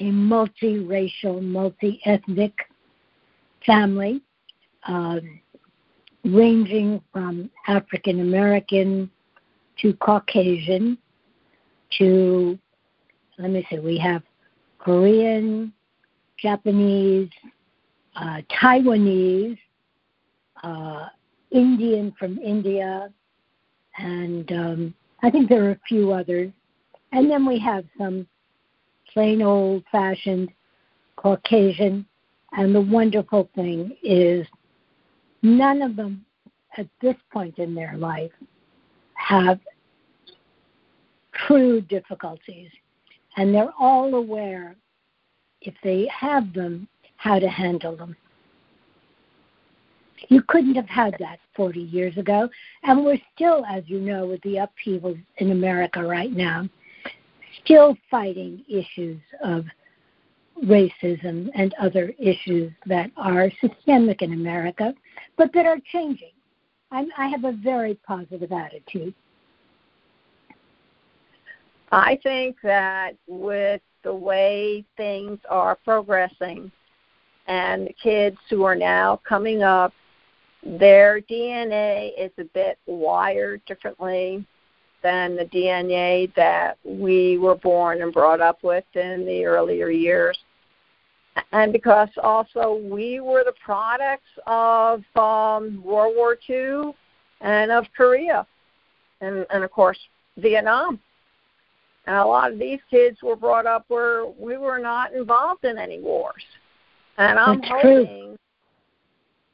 a 0.00 0.04
multiracial, 0.04 1.40
multi 1.40 2.00
ethnic 2.04 2.54
family, 3.64 4.20
um, 4.88 5.40
ranging 6.24 7.00
from 7.12 7.50
African 7.68 8.20
American 8.20 9.08
to 9.80 9.92
Caucasian 9.94 10.98
to 11.98 12.58
let 13.38 13.50
me 13.50 13.66
see, 13.70 13.78
we 13.78 13.98
have 13.98 14.22
Korean, 14.78 15.72
Japanese, 16.38 17.30
uh, 18.16 18.42
Taiwanese, 18.50 19.58
uh, 20.62 21.08
Indian 21.50 22.12
from 22.18 22.38
India, 22.38 23.12
and 23.98 24.50
um, 24.52 24.94
I 25.22 25.30
think 25.30 25.48
there 25.48 25.64
are 25.64 25.72
a 25.72 25.80
few 25.86 26.12
others. 26.12 26.50
And 27.12 27.30
then 27.30 27.46
we 27.46 27.58
have 27.60 27.84
some 27.98 28.26
plain 29.12 29.42
old 29.42 29.84
fashioned 29.92 30.50
Caucasian. 31.16 32.06
And 32.52 32.74
the 32.74 32.80
wonderful 32.80 33.48
thing 33.54 33.96
is, 34.02 34.46
none 35.42 35.82
of 35.82 35.96
them 35.96 36.24
at 36.76 36.86
this 37.00 37.16
point 37.32 37.58
in 37.58 37.74
their 37.74 37.96
life 37.96 38.32
have 39.14 39.60
true 41.46 41.80
difficulties 41.80 42.70
and 43.36 43.54
they're 43.54 43.72
all 43.78 44.14
aware, 44.14 44.76
if 45.60 45.74
they 45.82 46.08
have 46.08 46.52
them, 46.52 46.88
how 47.16 47.38
to 47.38 47.48
handle 47.48 47.96
them. 47.96 48.16
You 50.28 50.42
couldn't 50.42 50.74
have 50.76 50.88
had 50.88 51.14
that 51.18 51.38
40 51.56 51.80
years 51.80 52.16
ago, 52.16 52.48
and 52.84 53.04
we're 53.04 53.20
still, 53.34 53.64
as 53.66 53.82
you 53.86 54.00
know, 54.00 54.26
with 54.26 54.40
the 54.42 54.58
upheavals 54.58 55.18
in 55.38 55.50
America 55.50 56.02
right 56.02 56.32
now, 56.32 56.68
still 57.64 57.96
fighting 58.10 58.64
issues 58.68 59.20
of 59.42 59.64
racism 60.64 61.50
and 61.54 61.74
other 61.80 62.12
issues 62.18 62.72
that 62.86 63.10
are 63.16 63.50
systemic 63.60 64.22
in 64.22 64.32
America, 64.32 64.94
but 65.36 65.52
that 65.54 65.66
are 65.66 65.78
changing. 65.90 66.30
I'm, 66.90 67.08
I 67.16 67.28
have 67.28 67.44
a 67.44 67.52
very 67.52 67.94
positive 68.06 68.52
attitude. 68.52 69.14
I 71.92 72.18
think 72.22 72.56
that 72.62 73.12
with 73.28 73.82
the 74.02 74.14
way 74.14 74.82
things 74.96 75.38
are 75.50 75.76
progressing 75.84 76.72
and 77.46 77.86
the 77.86 77.92
kids 78.02 78.38
who 78.48 78.64
are 78.64 78.74
now 78.74 79.20
coming 79.28 79.62
up, 79.62 79.92
their 80.64 81.20
DNA 81.20 82.12
is 82.18 82.30
a 82.38 82.44
bit 82.44 82.78
wired 82.86 83.60
differently 83.66 84.46
than 85.02 85.36
the 85.36 85.44
DNA 85.44 86.34
that 86.34 86.78
we 86.82 87.36
were 87.36 87.56
born 87.56 88.00
and 88.00 88.12
brought 88.12 88.40
up 88.40 88.62
with 88.62 88.84
in 88.94 89.26
the 89.26 89.44
earlier 89.44 89.90
years. 89.90 90.38
and 91.52 91.72
because 91.72 92.08
also 92.22 92.80
we 92.84 93.20
were 93.20 93.42
the 93.44 93.54
products 93.62 94.30
of 94.46 95.02
um, 95.16 95.82
World 95.82 96.14
War 96.16 96.38
II 96.48 96.92
and 97.40 97.70
of 97.70 97.86
Korea, 97.96 98.46
and, 99.20 99.44
and 99.50 99.64
of 99.64 99.70
course 99.70 99.98
Vietnam. 100.38 101.00
And 102.06 102.16
a 102.16 102.24
lot 102.24 102.52
of 102.52 102.58
these 102.58 102.80
kids 102.90 103.22
were 103.22 103.36
brought 103.36 103.66
up 103.66 103.84
where 103.88 104.26
we 104.26 104.56
were 104.56 104.78
not 104.78 105.12
involved 105.12 105.64
in 105.64 105.78
any 105.78 106.00
wars. 106.00 106.42
And 107.18 107.38
I'm 107.38 107.60
That's 107.60 107.70
hoping, 107.70 108.06
true. 108.06 108.38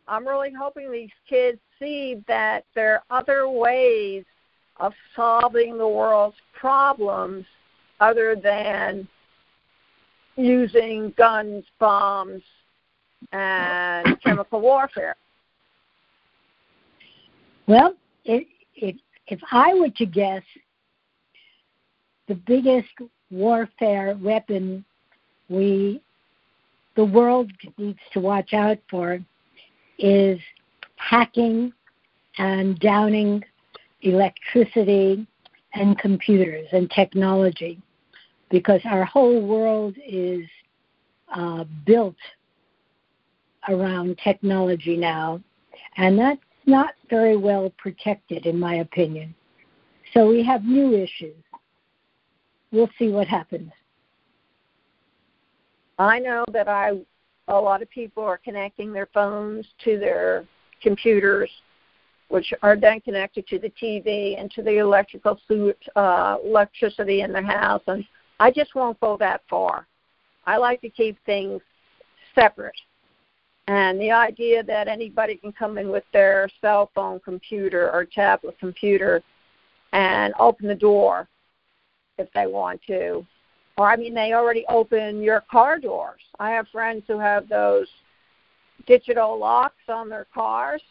I'm 0.07 0.27
really 0.27 0.53
hoping 0.59 0.91
these 0.91 1.11
kids 1.29 1.59
see 1.79 2.23
that 2.27 2.65
there 2.75 3.03
are 3.11 3.21
other 3.21 3.49
ways 3.49 4.25
of 4.79 4.93
solving 5.15 5.77
the 5.77 5.89
world's 5.89 6.37
problems 6.59 7.45
other 8.01 8.37
than 8.37 9.07
using 10.37 11.13
guns, 11.19 11.65
bombs, 11.79 12.43
and 13.33 14.21
chemical 14.25 14.61
warfare. 14.61 15.17
Well, 17.67 17.95
it, 18.25 18.47
it, 18.77 18.97
if 19.27 19.41
I 19.53 19.75
were 19.75 19.91
to 19.91 20.07
guess, 20.07 20.43
the 22.29 22.35
biggest 22.35 22.89
warfare 23.31 24.17
weapon 24.23 24.85
we, 25.49 26.01
the 26.95 27.05
world 27.05 27.51
needs 27.79 27.99
to 28.13 28.21
watch 28.21 28.53
out 28.53 28.79
for, 28.91 29.19
is 29.99 30.39
hacking 30.97 31.73
and 32.39 32.79
downing 32.79 33.43
electricity 34.03 35.27
and 35.75 35.99
computers 35.99 36.67
and 36.73 36.91
technology 36.91 37.81
because 38.51 38.81
our 38.85 39.05
whole 39.05 39.45
world 39.45 39.95
is 40.07 40.45
uh, 41.35 41.65
built 41.85 42.17
around 43.69 44.19
technology 44.23 44.97
now, 44.97 45.41
and 45.97 46.19
that's 46.19 46.41
not 46.67 46.95
very 47.11 47.37
well 47.37 47.73
protected, 47.77 48.47
in 48.47 48.59
my 48.59 48.77
opinion. 48.77 49.35
So 50.15 50.29
we 50.29 50.43
have 50.45 50.65
new 50.65 50.95
issues. 50.95 51.37
We'll 52.71 52.91
see 52.99 53.09
what 53.09 53.27
happens. 53.27 53.73
I 55.99 56.19
know 56.19 56.45
that 56.53 56.69
I 56.69 56.93
a 57.49 57.59
lot 57.59 57.83
of 57.83 57.91
people 57.91 58.23
are 58.23 58.39
connecting 58.39 58.93
their 58.93 59.09
phones 59.13 59.67
to 59.85 59.99
their 59.99 60.45
computers, 60.83 61.51
which 62.29 62.53
are 62.63 62.77
then 62.77 63.01
connected 63.01 63.47
to 63.49 63.59
the 63.59 63.73
TV 63.83 64.39
and 64.39 64.51
to 64.51 64.63
the 64.63 64.79
electrical 64.79 65.41
suit, 65.49 65.79
uh, 65.97 66.37
electricity 66.45 67.23
in 67.23 67.33
their 67.33 67.43
house. 67.43 67.83
And 67.87 68.05
I 68.39 68.51
just 68.51 68.75
won't 68.75 69.01
go 69.01 69.17
that 69.17 69.41
far. 69.49 69.87
I 70.47 70.59
like 70.59 70.81
to 70.83 70.91
keep 70.91 71.17
things 71.25 71.63
separate. 72.35 72.77
And 73.67 74.01
the 74.01 74.11
idea 74.11 74.63
that 74.63 74.89
anybody 74.89 75.37
can 75.37 75.53
come 75.53 75.79
in 75.79 75.89
with 75.91 76.05
their 76.13 76.49
cell 76.61 76.91
phone 76.95 77.21
computer 77.21 77.91
or 77.91 78.05
tablet 78.05 78.59
computer 78.59 79.23
and 79.93 80.35
open 80.39 80.69
the 80.69 80.75
door 80.75 81.29
if 82.19 82.29
they 82.35 82.47
want 82.47 82.81
to 82.87 83.27
or 83.79 83.89
I 83.89 83.97
mean, 83.97 84.13
they 84.13 84.33
already 84.33 84.67
open 84.69 85.23
your 85.23 85.45
car 85.49 85.79
doors. 85.79 86.21
I 86.41 86.51
have 86.51 86.67
friends 86.69 87.05
who 87.07 87.19
have 87.21 87.49
those 87.49 87.87
digital 88.87 89.39
locks 89.39 89.89
on 89.89 90.09
their 90.09 90.27
cars, 90.35 90.83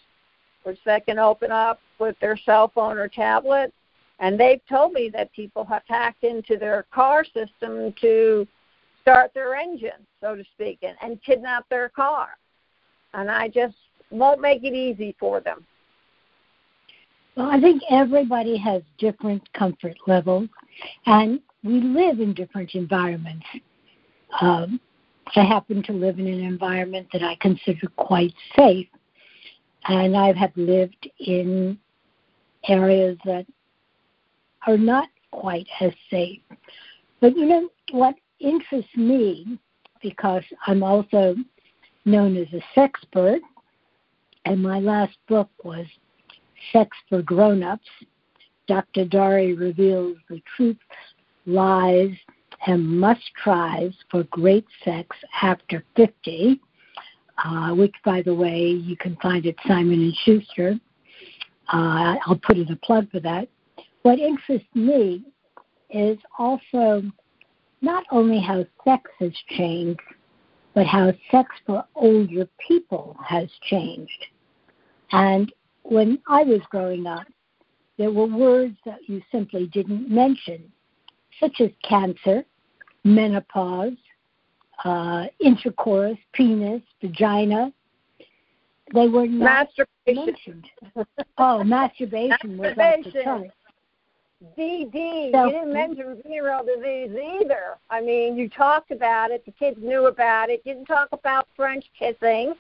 which 0.64 0.80
they 0.86 1.02
can 1.02 1.20
open 1.20 1.52
up 1.52 1.82
with 2.00 2.16
their 2.22 2.38
cell 2.38 2.72
phone 2.74 2.98
or 2.98 3.10
tablet. 3.10 3.74
And 4.20 4.40
they've 4.40 4.62
told 4.70 4.94
me 4.94 5.10
that 5.10 5.34
people 5.34 5.66
have 5.66 5.84
hacked 5.88 6.24
into 6.24 6.56
their 6.58 6.86
car 6.94 7.26
system 7.26 7.94
to 8.00 8.48
start 9.02 9.32
their 9.34 9.56
engine, 9.56 10.08
so 10.22 10.36
to 10.36 10.44
speak, 10.56 10.80
and, 10.82 10.96
and 11.02 11.22
kidnap 11.24 11.68
their 11.70 11.90
car. 11.90 12.30
And 13.14 13.30
I 13.30 13.50
just 13.50 13.76
won't 14.12 14.40
make 14.40 14.64
it 14.64 14.74
easy 14.74 15.14
for 15.20 15.42
them. 15.42 15.66
Well, 17.36 17.50
I 17.52 17.60
think 17.60 17.84
everybody 17.92 18.58
has 18.58 18.82
different 18.98 19.52
comfort 19.54 19.98
levels, 20.08 20.50
and 21.06 21.40
we 21.64 21.82
live 21.82 22.20
in 22.20 22.34
different 22.34 22.76
environments. 22.76 23.46
Um, 24.42 24.80
I 25.36 25.44
happen 25.44 25.84
to 25.84 25.92
live 25.92 26.20
in 26.20 26.28
an 26.28 26.42
environment 26.42 27.08
that 27.14 27.24
I 27.24 27.36
consider 27.42 27.88
quite 27.96 28.34
safe, 28.56 28.88
and 29.86 30.16
I 30.16 30.34
have 30.34 30.52
lived 30.56 31.10
in 31.20 31.78
areas 32.68 33.18
that 33.26 33.46
are 34.66 34.78
not 34.78 35.10
quite 35.32 35.68
as 35.82 35.92
safe. 36.10 36.42
But 37.20 37.36
you 37.36 37.46
know 37.46 37.70
what 37.92 38.16
interests 38.40 38.96
me, 38.96 39.60
because 40.02 40.44
I'm 40.66 40.84
also 40.84 41.36
known 42.06 42.38
as 42.38 42.48
a 42.54 42.80
sexpert, 42.80 43.40
and 44.46 44.62
my 44.62 44.80
last 44.80 45.18
book 45.28 45.50
was 45.64 45.86
Sex 46.72 46.96
for 47.10 47.22
Grown-ups. 47.22 47.88
Dr. 48.68 49.06
Dorree 49.06 49.54
reveals 49.54 50.18
the 50.30 50.42
truths 50.56 50.80
lies, 51.48 52.12
and 52.68 53.00
must 53.00 53.22
tries 53.42 53.94
for 54.12 54.24
great 54.26 54.66
sex 54.84 55.16
after 55.42 55.84
50, 55.96 56.60
uh, 57.44 57.70
which, 57.74 57.94
by 58.04 58.22
the 58.22 58.34
way, 58.34 58.60
you 58.60 58.98
can 58.98 59.16
find 59.22 59.46
at 59.46 59.56
Simon 59.66 60.02
and 60.02 60.16
Schuster. 60.24 60.80
Uh, 61.72 62.16
I'll 62.26 62.40
put 62.44 62.58
in 62.58 62.72
a 62.72 62.76
plug 62.78 63.10
for 63.12 63.20
that. 63.22 63.48
What 64.04 64.20
interests 64.20 64.68
me 64.74 65.24
is 65.90 66.18
also 66.38 67.04
not 67.82 68.04
only 68.12 68.40
how 68.40 68.66
sex 68.84 69.10
has 69.20 69.32
changed, 69.50 70.02
but 70.74 70.86
how 70.86 71.14
sex 71.32 71.50
for 71.66 71.84
older 71.96 72.48
people 72.68 73.16
has 73.26 73.50
changed. 73.70 74.26
And 75.12 75.52
when 75.84 76.20
I 76.28 76.44
was 76.44 76.62
growing 76.70 77.08
up, 77.08 77.26
there 77.98 78.12
were 78.12 78.28
words 78.28 78.76
that 78.86 79.00
you 79.08 79.22
simply 79.32 79.68
didn't 79.68 80.10
mention 80.10 80.72
such 81.40 81.62
as 81.62 81.70
cancer, 81.88 82.44
menopause, 83.04 83.98
uh, 84.84 85.26
intercourse, 85.40 86.18
penis, 86.34 86.82
vagina. 87.02 87.72
They 88.94 89.08
were 89.08 89.28
not 89.28 89.68
masturbation. 89.78 90.26
mentioned. 90.26 90.66
Oh, 91.38 91.64
masturbation 91.64 92.58
was 92.58 92.76
off 92.78 93.04
the 93.04 93.24
chart. 93.24 93.48
DD. 94.58 95.32
So, 95.32 95.46
you 95.46 95.52
didn't 95.52 95.74
mention 95.74 96.22
venereal 96.24 96.64
disease 96.64 97.16
either. 97.42 97.78
I 97.90 98.02
mean, 98.02 98.38
you 98.38 98.50
talked 98.50 98.92
about 98.92 99.32
it. 99.32 99.44
The 99.46 99.52
kids 99.52 99.78
knew 99.82 100.06
about 100.06 100.50
it. 100.50 100.62
You 100.64 100.76
didn't 100.76 100.86
talk 100.86 101.10
about 101.12 101.48
French 101.56 101.86
kissing. 101.98 102.54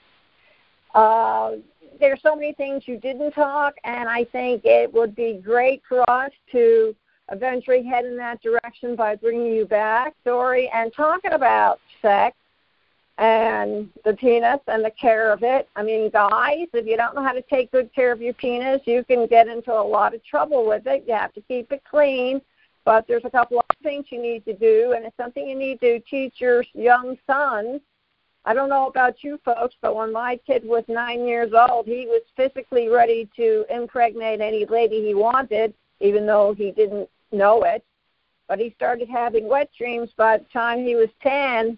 Uh, 0.94 1.54
there's 2.00 2.22
so 2.22 2.36
many 2.36 2.54
things 2.54 2.84
you 2.86 2.98
didn't 2.98 3.32
talk, 3.32 3.76
and 3.84 4.08
I 4.08 4.24
think 4.26 4.62
it 4.66 4.92
would 4.94 5.16
be 5.16 5.42
great 5.44 5.82
for 5.88 6.08
us 6.10 6.32
to 6.52 6.96
eventually 7.32 7.84
head 7.84 8.06
in 8.06 8.16
that 8.18 8.42
direction 8.42 8.96
by 8.96 9.16
bringing 9.16 9.54
you 9.54 9.66
back, 9.66 10.14
Dorree, 10.24 10.70
and 10.74 10.94
talking 10.94 11.34
about 11.34 11.80
sex 12.02 12.36
and 13.18 13.90
the 14.06 14.14
penis 14.14 14.60
and 14.68 14.86
the 14.86 14.92
care 14.92 15.32
of 15.32 15.42
it. 15.44 15.68
I 15.76 15.84
mean, 15.84 16.10
guys, 16.10 16.68
if 16.74 16.86
you 16.86 16.96
don't 16.98 17.16
know 17.16 17.24
how 17.24 17.34
to 17.34 17.42
take 17.42 17.72
good 17.72 17.94
care 17.94 18.12
of 18.12 18.22
your 18.22 18.34
penis, 18.34 18.82
you 18.86 19.04
can 19.04 19.26
get 19.28 19.48
into 19.48 19.74
a 19.74 19.82
lot 19.82 20.14
of 20.14 20.24
trouble 20.24 20.68
with 20.68 20.86
it. 20.86 21.04
You 21.08 21.16
have 21.16 21.34
to 21.34 21.42
keep 21.42 21.72
it 21.72 21.82
clean, 21.90 22.42
but 22.86 23.08
there's 23.08 23.26
a 23.26 23.30
couple 23.32 23.60
of 23.60 23.66
things 23.82 24.06
you 24.10 24.22
need 24.22 24.46
to 24.46 24.54
do, 24.54 24.94
and 24.96 25.04
it's 25.04 25.18
something 25.18 25.48
you 25.48 25.58
need 25.58 25.80
to 25.80 26.00
teach 26.02 26.36
your 26.38 26.64
young 26.74 27.18
sons. 27.26 27.82
I 28.48 28.54
don't 28.54 28.70
know 28.70 28.88
about 28.88 29.26
you 29.26 29.38
folks, 29.44 29.76
but 29.82 29.94
when 29.94 30.14
my 30.14 30.40
kid 30.48 30.64
was 30.64 30.86
nine 30.88 31.28
years 31.28 31.52
old, 31.54 31.86
he 31.86 32.06
was 32.08 32.22
physically 32.38 32.88
ready 32.88 33.28
to 33.36 33.66
impregnate 33.70 34.40
any 34.40 34.66
lady 34.66 35.06
he 35.06 35.14
wanted, 35.14 35.74
even 36.00 36.26
though 36.26 36.56
he 36.58 36.72
didn't 36.72 37.10
know 37.34 37.64
it, 37.64 37.84
but 38.48 38.58
he 38.58 38.74
started 38.78 39.10
having 39.10 39.50
wet 39.50 39.70
dreams 39.78 40.12
by 40.16 40.38
the 40.38 40.46
time 40.46 40.80
he 40.80 40.96
was 40.96 41.10
10. 41.22 41.78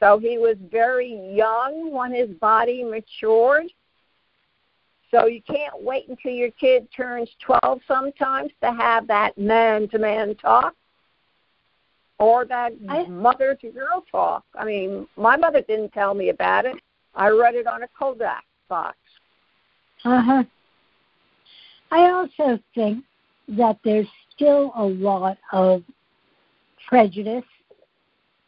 So 0.00 0.18
he 0.18 0.38
was 0.38 0.56
very 0.72 1.14
young 1.32 1.92
when 1.92 2.12
his 2.12 2.30
body 2.30 2.82
matured. 2.82 3.70
So 5.12 5.26
you 5.26 5.40
can't 5.40 5.80
wait 5.80 6.08
until 6.08 6.32
your 6.32 6.50
kid 6.50 6.88
turns 6.90 7.30
12 7.46 7.80
sometimes 7.86 8.50
to 8.60 8.72
have 8.72 9.06
that 9.06 9.38
man 9.38 9.88
to 9.90 10.00
man 10.00 10.34
talk 10.34 10.74
or 12.18 12.44
that 12.44 12.72
mother 13.08 13.56
to 13.60 13.70
girl 13.70 14.04
talk. 14.10 14.44
I 14.54 14.64
mean, 14.64 15.06
my 15.16 15.36
mother 15.36 15.62
didn't 15.62 15.92
tell 15.92 16.14
me 16.14 16.28
about 16.28 16.64
it. 16.64 16.76
I 17.14 17.28
read 17.28 17.54
it 17.54 17.66
on 17.66 17.82
a 17.82 17.88
Kodak 17.98 18.44
box. 18.68 18.96
Uh 20.04 20.20
huh. 20.20 20.44
I 21.90 22.10
also 22.10 22.58
think 22.74 23.04
that 23.48 23.78
there's 23.84 24.06
still 24.34 24.72
a 24.76 24.84
lot 24.84 25.38
of 25.52 25.82
prejudice 26.88 27.44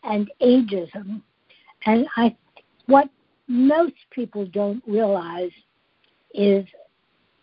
and 0.02 0.30
ageism. 0.42 1.22
And 1.86 2.06
I, 2.16 2.36
what 2.86 3.08
most 3.48 3.94
people 4.10 4.46
don't 4.46 4.82
realize 4.86 5.50
is 6.34 6.64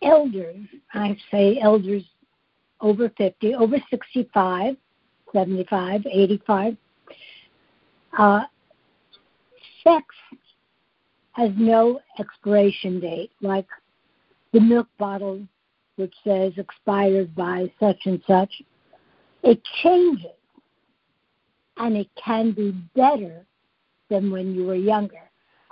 elders, 0.01 0.65
I 0.93 1.17
say 1.31 1.59
elders 1.61 2.03
over 2.81 3.09
50, 3.17 3.55
over 3.55 3.77
65, 3.89 4.75
75, 5.33 6.05
85, 6.05 6.77
uh, 8.17 8.41
sex 9.83 10.05
has 11.33 11.51
no 11.57 11.99
expiration 12.19 12.99
date, 12.99 13.31
like 13.41 13.65
the 14.53 14.61
milk 14.61 14.87
bottle, 14.99 15.41
which 15.95 16.13
says 16.23 16.53
expired 16.57 17.35
by 17.35 17.71
such 17.79 17.97
and 18.05 18.21
such. 18.27 18.61
It 19.43 19.61
changes, 19.81 20.31
and 21.77 21.97
it 21.97 22.07
can 22.23 22.51
be 22.51 22.71
better 22.95 23.45
than 24.09 24.31
when 24.31 24.53
you 24.53 24.65
were 24.65 24.75
younger. 24.75 25.19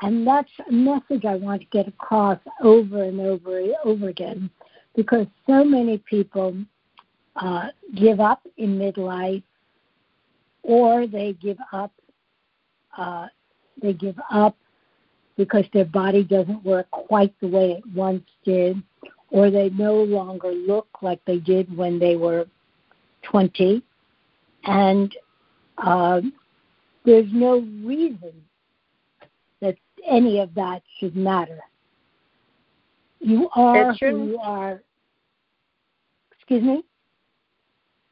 And 0.02 0.26
that's 0.26 0.50
a 0.67 0.71
message 0.71 1.26
I 1.26 1.36
want 1.36 1.62
to 1.62 1.67
get 1.67 1.88
across 1.88 2.39
over 2.63 3.04
and 3.04 3.19
over 3.21 3.60
and 3.60 3.76
over 3.86 4.10
again 4.10 4.50
because 4.95 5.28
so 5.47 5.63
many 5.63 6.00
people 6.00 6.56
uh, 7.36 7.67
give 7.95 8.19
up 8.19 8.45
in 8.58 8.78
midlife 8.78 9.43
or 10.63 11.08
they 11.08 11.34
give 11.34 11.58
up 11.71 11.91
uh, 12.97 13.28
they 13.82 13.93
give 13.93 14.19
up 14.30 14.56
because 15.38 15.65
their 15.74 15.86
body 15.86 16.24
doesn't 16.24 16.63
work 16.63 16.89
quite 16.91 17.34
the 17.39 17.47
way 17.47 17.71
it 17.71 17.84
once 17.95 18.24
did 18.43 18.82
or 19.30 19.50
they 19.50 19.69
no 19.69 20.04
longer 20.04 20.52
look 20.52 20.88
like 21.02 21.24
they 21.26 21.38
did 21.38 21.76
when 21.76 21.97
they 21.97 22.15
were 22.15 22.45
20 23.24 23.82
and 24.65 25.15
uh, 25.78 26.21
there's 27.06 27.32
no 27.32 27.60
reason 27.84 28.34
that 29.62 29.76
any 30.06 30.39
of 30.39 30.54
that 30.54 30.82
should 31.00 31.15
matter. 31.15 31.60
You 33.19 33.50
are 33.56 33.93
who 33.93 34.26
you 34.26 34.39
are. 34.39 34.82
Excuse 36.34 36.63
me 36.63 36.84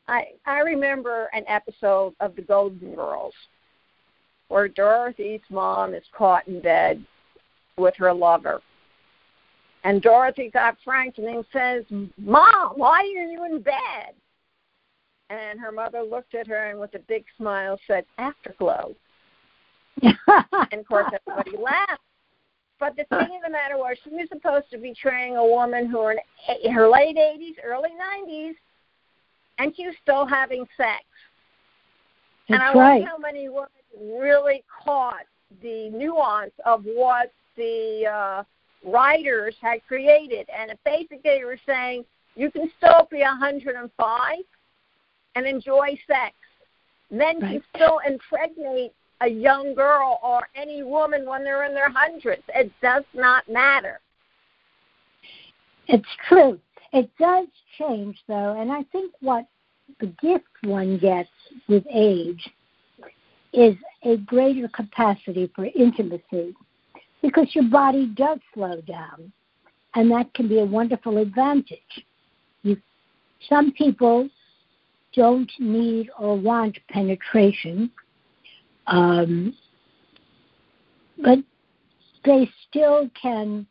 I 0.10 0.28
I 0.45 0.60
remember 0.60 1.30
an 1.34 1.43
episode 1.48 2.13
of 2.19 2.36
The 2.36 2.41
Golden 2.41 2.95
Girls 2.95 3.34
where 4.48 4.67
Dorothy's 4.67 5.41
mom 5.50 5.93
is 5.93 6.04
caught 6.17 6.48
in 6.48 6.60
bed 6.60 7.06
with 7.78 7.95
her 7.98 8.12
lover. 8.12 8.62
And 9.84 10.02
Dorothy 10.02 10.50
got 10.52 10.76
frank 10.84 11.17
and 11.17 11.45
says, 11.54 11.86
Mom, 12.17 12.74
why 12.76 13.00
are 13.00 13.04
you 13.04 13.45
in 13.45 13.62
bed? 13.62 14.13
And 15.30 15.60
her 15.60 15.72
mother 15.72 16.02
looked 16.02 16.34
at 16.34 16.48
her 16.48 16.72
and 16.72 16.80
with 16.80 16.95
a 16.95 17.00
big 17.00 17.24
smile 17.38 17.80
said, 17.88 18.04
Afterglow. 18.17 18.95
and 20.02 20.74
of 20.74 20.88
course 20.88 21.12
everybody 21.13 21.56
laughed. 21.56 22.02
But 22.80 22.95
the 22.95 23.04
thing 23.15 23.36
of 23.36 23.43
the 23.45 23.52
matter 23.52 23.78
was, 23.78 23.98
she 24.04 24.10
was 24.10 24.28
supposed 24.30 24.72
to 24.72 24.78
be 24.78 24.93
training 24.93 25.38
a 25.38 25.45
woman 25.45 25.88
who 25.88 26.10
in 26.10 26.72
her 26.72 26.89
late 26.89 27.17
80s, 27.17 27.56
early 27.63 27.89
90s, 28.28 28.56
and 29.60 29.74
she's 29.76 29.93
still 30.02 30.26
having 30.26 30.65
sex. 30.76 31.04
That's 32.48 32.62
and 32.62 32.63
I 32.63 32.74
right. 32.74 32.93
wonder 32.95 33.08
how 33.08 33.17
many 33.17 33.50
women 33.50 33.69
really 34.02 34.63
caught 34.84 35.26
the 35.62 35.89
nuance 35.89 36.54
of 36.65 36.84
what 36.84 37.32
the 37.58 38.06
uh, 38.12 38.43
writers 38.89 39.56
had 39.62 39.86
created. 39.88 40.48
And 40.58 40.72
basically, 40.86 41.19
they 41.24 41.43
were 41.43 41.60
saying 41.67 42.06
you 42.36 42.50
can 42.50 42.72
still 42.78 43.08
be 43.12 43.19
105 43.19 44.38
and 45.36 45.45
enjoy 45.45 46.00
sex. 46.08 46.34
Men 47.12 47.39
right. 47.39 47.52
can 47.52 47.63
still 47.76 48.00
impregnate 48.08 48.93
a 49.22 49.28
young 49.28 49.76
girl 49.76 50.19
or 50.24 50.48
any 50.56 50.82
woman 50.84 51.26
when 51.26 51.43
they're 51.43 51.65
in 51.65 51.74
their 51.74 51.89
hundreds. 51.89 52.43
It 52.50 52.72
does 52.82 53.04
not 53.13 53.50
matter. 53.50 54.00
It's 55.88 56.08
true. 56.28 56.60
It 56.91 57.10
does 57.19 57.47
change, 57.78 58.17
though, 58.28 58.60
and 58.60 58.71
I 58.71 58.84
think 58.91 59.13
what 59.19 59.45
the 59.99 60.08
gift 60.21 60.45
one 60.63 60.97
gets 60.97 61.30
with 61.67 61.86
age 61.91 62.49
is 63.54 63.75
a 64.04 64.17
greater 64.17 64.67
capacity 64.67 65.52
for 65.56 65.65
intimacy 65.65 66.56
because 67.21 67.47
your 67.54 67.65
body 67.65 68.08
does 68.15 68.39
slow 68.54 68.82
down, 68.82 69.32
and 69.95 70.10
that 70.12 70.34
can 70.34 70.47
be 70.47 70.60
a 70.60 70.65
wonderful 70.65 71.17
advantage. 71.17 72.06
You, 72.63 72.78
some 73.47 73.71
people 73.71 74.30
don't 75.13 75.52
need 75.60 76.10
or 76.17 76.38
want 76.38 76.78
penetration, 76.89 77.91
um, 78.88 79.56
but 81.21 81.39
they 82.25 82.49
still 82.67 83.10
can. 83.21 83.65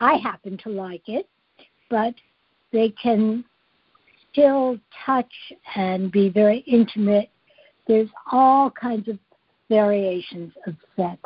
I 0.00 0.14
happen 0.14 0.56
to 0.64 0.70
like 0.70 1.02
it, 1.08 1.28
but 1.90 2.14
they 2.72 2.90
can 2.90 3.44
still 4.32 4.78
touch 5.04 5.32
and 5.74 6.10
be 6.12 6.28
very 6.28 6.58
intimate. 6.66 7.30
There's 7.86 8.08
all 8.30 8.70
kinds 8.70 9.08
of 9.08 9.18
variations 9.68 10.52
of 10.66 10.74
sex, 10.96 11.20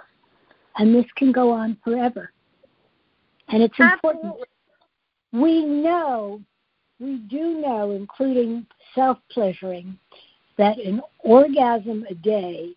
and 0.77 0.95
this 0.95 1.07
can 1.17 1.33
go 1.33 1.51
on 1.51 1.77
forever. 1.85 2.33
And 3.49 3.63
it's 3.63 3.79
important. 3.79 4.35
We 5.33 5.65
know, 5.65 6.41
we 7.01 7.19
do 7.19 7.61
know, 7.61 7.91
including 7.91 8.67
self 8.95 9.19
pleasuring, 9.31 9.99
that 10.57 10.79
an 10.79 11.01
orgasm 11.19 12.07
a 12.09 12.15
day 12.15 12.75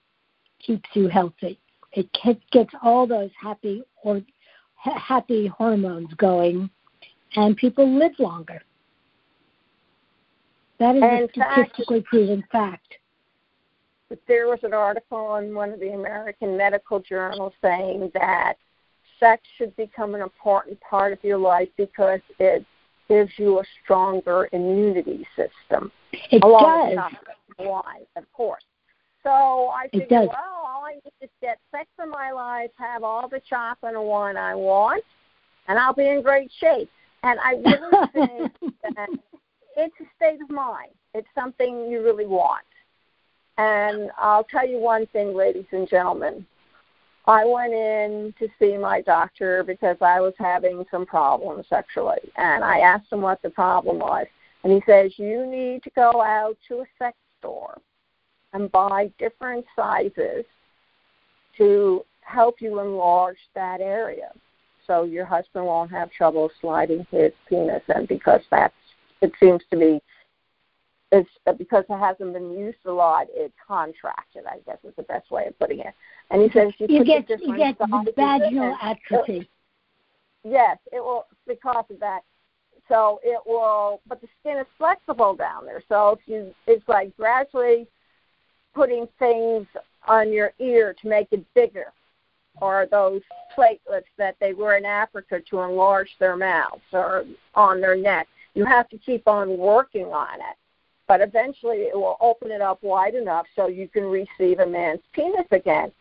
keeps 0.59 0.89
you 0.93 1.07
healthy. 1.07 1.59
It 1.93 2.09
gets 2.51 2.73
all 2.83 3.07
those 3.07 3.29
happy 3.39 3.83
or 4.03 4.21
happy 4.75 5.47
hormones 5.47 6.13
going, 6.17 6.69
and 7.35 7.55
people 7.55 7.87
live 7.97 8.13
longer. 8.19 8.61
That 10.79 10.95
is 10.95 11.03
and 11.03 11.29
a 11.29 11.31
statistically 11.31 11.99
fact, 11.99 12.07
proven 12.07 12.43
fact. 12.51 12.93
But 14.09 14.19
there 14.27 14.47
was 14.47 14.59
an 14.63 14.73
article 14.73 15.35
in 15.35 15.53
one 15.53 15.71
of 15.71 15.79
the 15.79 15.93
American 15.93 16.55
medical 16.55 16.99
journals 16.99 17.53
saying 17.61 18.11
that 18.13 18.53
sex 19.19 19.41
should 19.57 19.75
become 19.75 20.15
an 20.15 20.21
important 20.21 20.79
part 20.79 21.11
of 21.11 21.23
your 21.23 21.37
life 21.37 21.69
because 21.77 22.21
it 22.39 22.65
gives 23.09 23.31
you 23.37 23.59
a 23.59 23.63
stronger 23.83 24.47
immunity 24.51 25.25
system. 25.35 25.91
It 26.31 26.43
along 26.43 26.95
does. 26.95 27.13
with 27.57 27.67
wine, 27.67 28.05
of 28.15 28.31
course. 28.33 28.63
So 29.23 29.29
I 29.29 29.87
does. 29.87 30.09
well, 30.09 30.63
all 30.65 30.85
I 30.85 30.93
need 30.93 31.11
is 31.21 31.29
get 31.41 31.57
sex 31.71 31.87
in 32.01 32.09
my 32.09 32.31
life, 32.31 32.69
have 32.77 33.03
all 33.03 33.27
the 33.27 33.41
chocolate 33.49 33.95
and 33.95 34.05
wine 34.05 34.37
I 34.37 34.55
want, 34.55 35.03
and 35.67 35.77
I'll 35.77 35.93
be 35.93 36.07
in 36.07 36.21
great 36.21 36.49
shape. 36.59 36.89
And 37.27 37.39
I 37.41 37.51
really 37.51 38.07
think 38.13 38.73
that 38.95 39.09
it's 39.75 39.95
a 39.99 40.05
state 40.15 40.41
of 40.41 40.49
mind. 40.49 40.91
It's 41.13 41.27
something 41.35 41.91
you 41.91 42.01
really 42.01 42.25
want. 42.25 42.63
And 43.57 44.11
I'll 44.17 44.45
tell 44.45 44.65
you 44.65 44.77
one 44.77 45.07
thing, 45.07 45.35
ladies 45.35 45.65
and 45.71 45.89
gentlemen. 45.89 46.45
I 47.25 47.43
went 47.43 47.73
in 47.73 48.33
to 48.39 48.47
see 48.57 48.77
my 48.77 49.01
doctor 49.01 49.61
because 49.65 49.97
I 49.99 50.21
was 50.21 50.33
having 50.37 50.85
some 50.89 51.05
problems 51.05 51.65
sexually. 51.67 52.31
And 52.37 52.63
I 52.63 52.79
asked 52.79 53.11
him 53.11 53.21
what 53.21 53.41
the 53.41 53.49
problem 53.49 53.99
was. 53.99 54.27
And 54.63 54.71
he 54.71 54.81
says, 54.85 55.11
You 55.17 55.45
need 55.45 55.83
to 55.83 55.89
go 55.95 56.21
out 56.21 56.55
to 56.69 56.75
a 56.75 56.85
sex 56.97 57.17
store 57.39 57.77
and 58.53 58.71
buy 58.71 59.11
different 59.19 59.65
sizes 59.75 60.45
to 61.57 62.05
help 62.21 62.61
you 62.61 62.79
enlarge 62.79 63.39
that 63.53 63.81
area 63.81 64.31
so 64.87 65.03
your 65.03 65.25
husband 65.25 65.65
won't 65.65 65.91
have 65.91 66.11
trouble 66.11 66.49
sliding 66.61 67.05
his 67.11 67.31
penis 67.47 67.83
in 67.95 68.05
because 68.05 68.41
that's 68.49 68.73
it 69.21 69.31
seems 69.39 69.61
to 69.69 69.77
be 69.77 70.01
it's 71.11 71.29
uh, 71.45 71.53
because 71.53 71.85
it 71.89 71.97
hasn't 71.97 72.33
been 72.33 72.51
used 72.51 72.77
a 72.85 72.91
lot 72.91 73.27
it 73.29 73.53
contracted 73.65 74.43
i 74.45 74.57
guess 74.65 74.77
is 74.83 74.93
the 74.97 75.03
best 75.03 75.29
way 75.31 75.45
of 75.47 75.57
putting 75.59 75.79
it. 75.79 75.93
And 76.29 76.41
he 76.41 76.49
says 76.49 76.73
you, 76.79 76.87
you 76.89 77.05
get 77.05 77.29
you 77.29 77.55
get 77.55 77.77
vaginal 78.15 78.71
in, 78.71 78.77
atrophy. 78.81 79.49
yes 80.43 80.77
it 80.91 80.99
will 80.99 81.25
because 81.47 81.85
of 81.89 81.99
that. 81.99 82.21
So 82.89 83.19
it 83.23 83.39
will 83.45 84.01
but 84.07 84.21
the 84.21 84.27
skin 84.39 84.57
is 84.57 84.67
flexible 84.77 85.35
down 85.35 85.65
there. 85.65 85.81
So 85.87 86.11
if 86.11 86.19
you 86.25 86.53
it's 86.65 86.87
like 86.87 87.15
gradually 87.15 87.87
putting 88.73 89.07
things 89.19 89.65
on 90.07 90.31
your 90.31 90.53
ear 90.59 90.95
to 91.01 91.07
make 91.07 91.27
it 91.31 91.45
bigger 91.53 91.93
or 92.61 92.87
those 92.89 93.21
platelets 93.57 94.05
that 94.17 94.35
they 94.39 94.53
wear 94.53 94.77
in 94.77 94.85
Africa 94.85 95.39
to 95.49 95.61
enlarge 95.61 96.09
their 96.19 96.35
mouths 96.35 96.81
or 96.91 97.25
on 97.55 97.81
their 97.81 97.95
neck. 97.95 98.27
You 98.53 98.65
have 98.65 98.89
to 98.89 98.97
keep 98.97 99.27
on 99.27 99.57
working 99.57 100.05
on 100.05 100.39
it. 100.39 100.57
But 101.07 101.21
eventually 101.21 101.83
it 101.83 101.95
will 101.95 102.17
open 102.19 102.51
it 102.51 102.61
up 102.61 102.83
wide 102.83 103.15
enough 103.15 103.45
so 103.55 103.67
you 103.67 103.87
can 103.87 104.03
receive 104.03 104.59
a 104.59 104.65
man's 104.65 104.99
penis 105.13 105.47
again. 105.51 105.91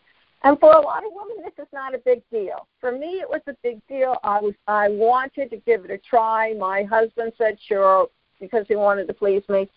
And 0.42 0.59
for 0.59 0.73
a 0.73 0.81
lot 0.81 1.05
of 1.05 1.12
women 1.12 1.45
this 1.45 1.64
is 1.64 1.71
not 1.73 1.95
a 1.95 1.99
big 1.99 2.23
deal. 2.31 2.66
For 2.81 2.92
me 2.92 3.21
it 3.21 3.29
was 3.29 3.40
a 3.47 3.55
big 3.62 3.81
deal. 3.88 4.16
I 4.25 4.40
was 4.40 4.55
I 4.66 4.88
wanted 4.88 5.51
to 5.51 5.59
give 5.59 5.85
it 5.85 5.90
a 5.90 5.99
try. 5.99 6.55
My 6.55 6.83
husband 6.83 7.33
said 7.38 7.57
sure 7.69 8.09
because 8.40 8.66
he 8.69 8.77
wanted 8.77 9.07
to 9.09 9.14
please 9.14 9.42
me. 9.49 9.69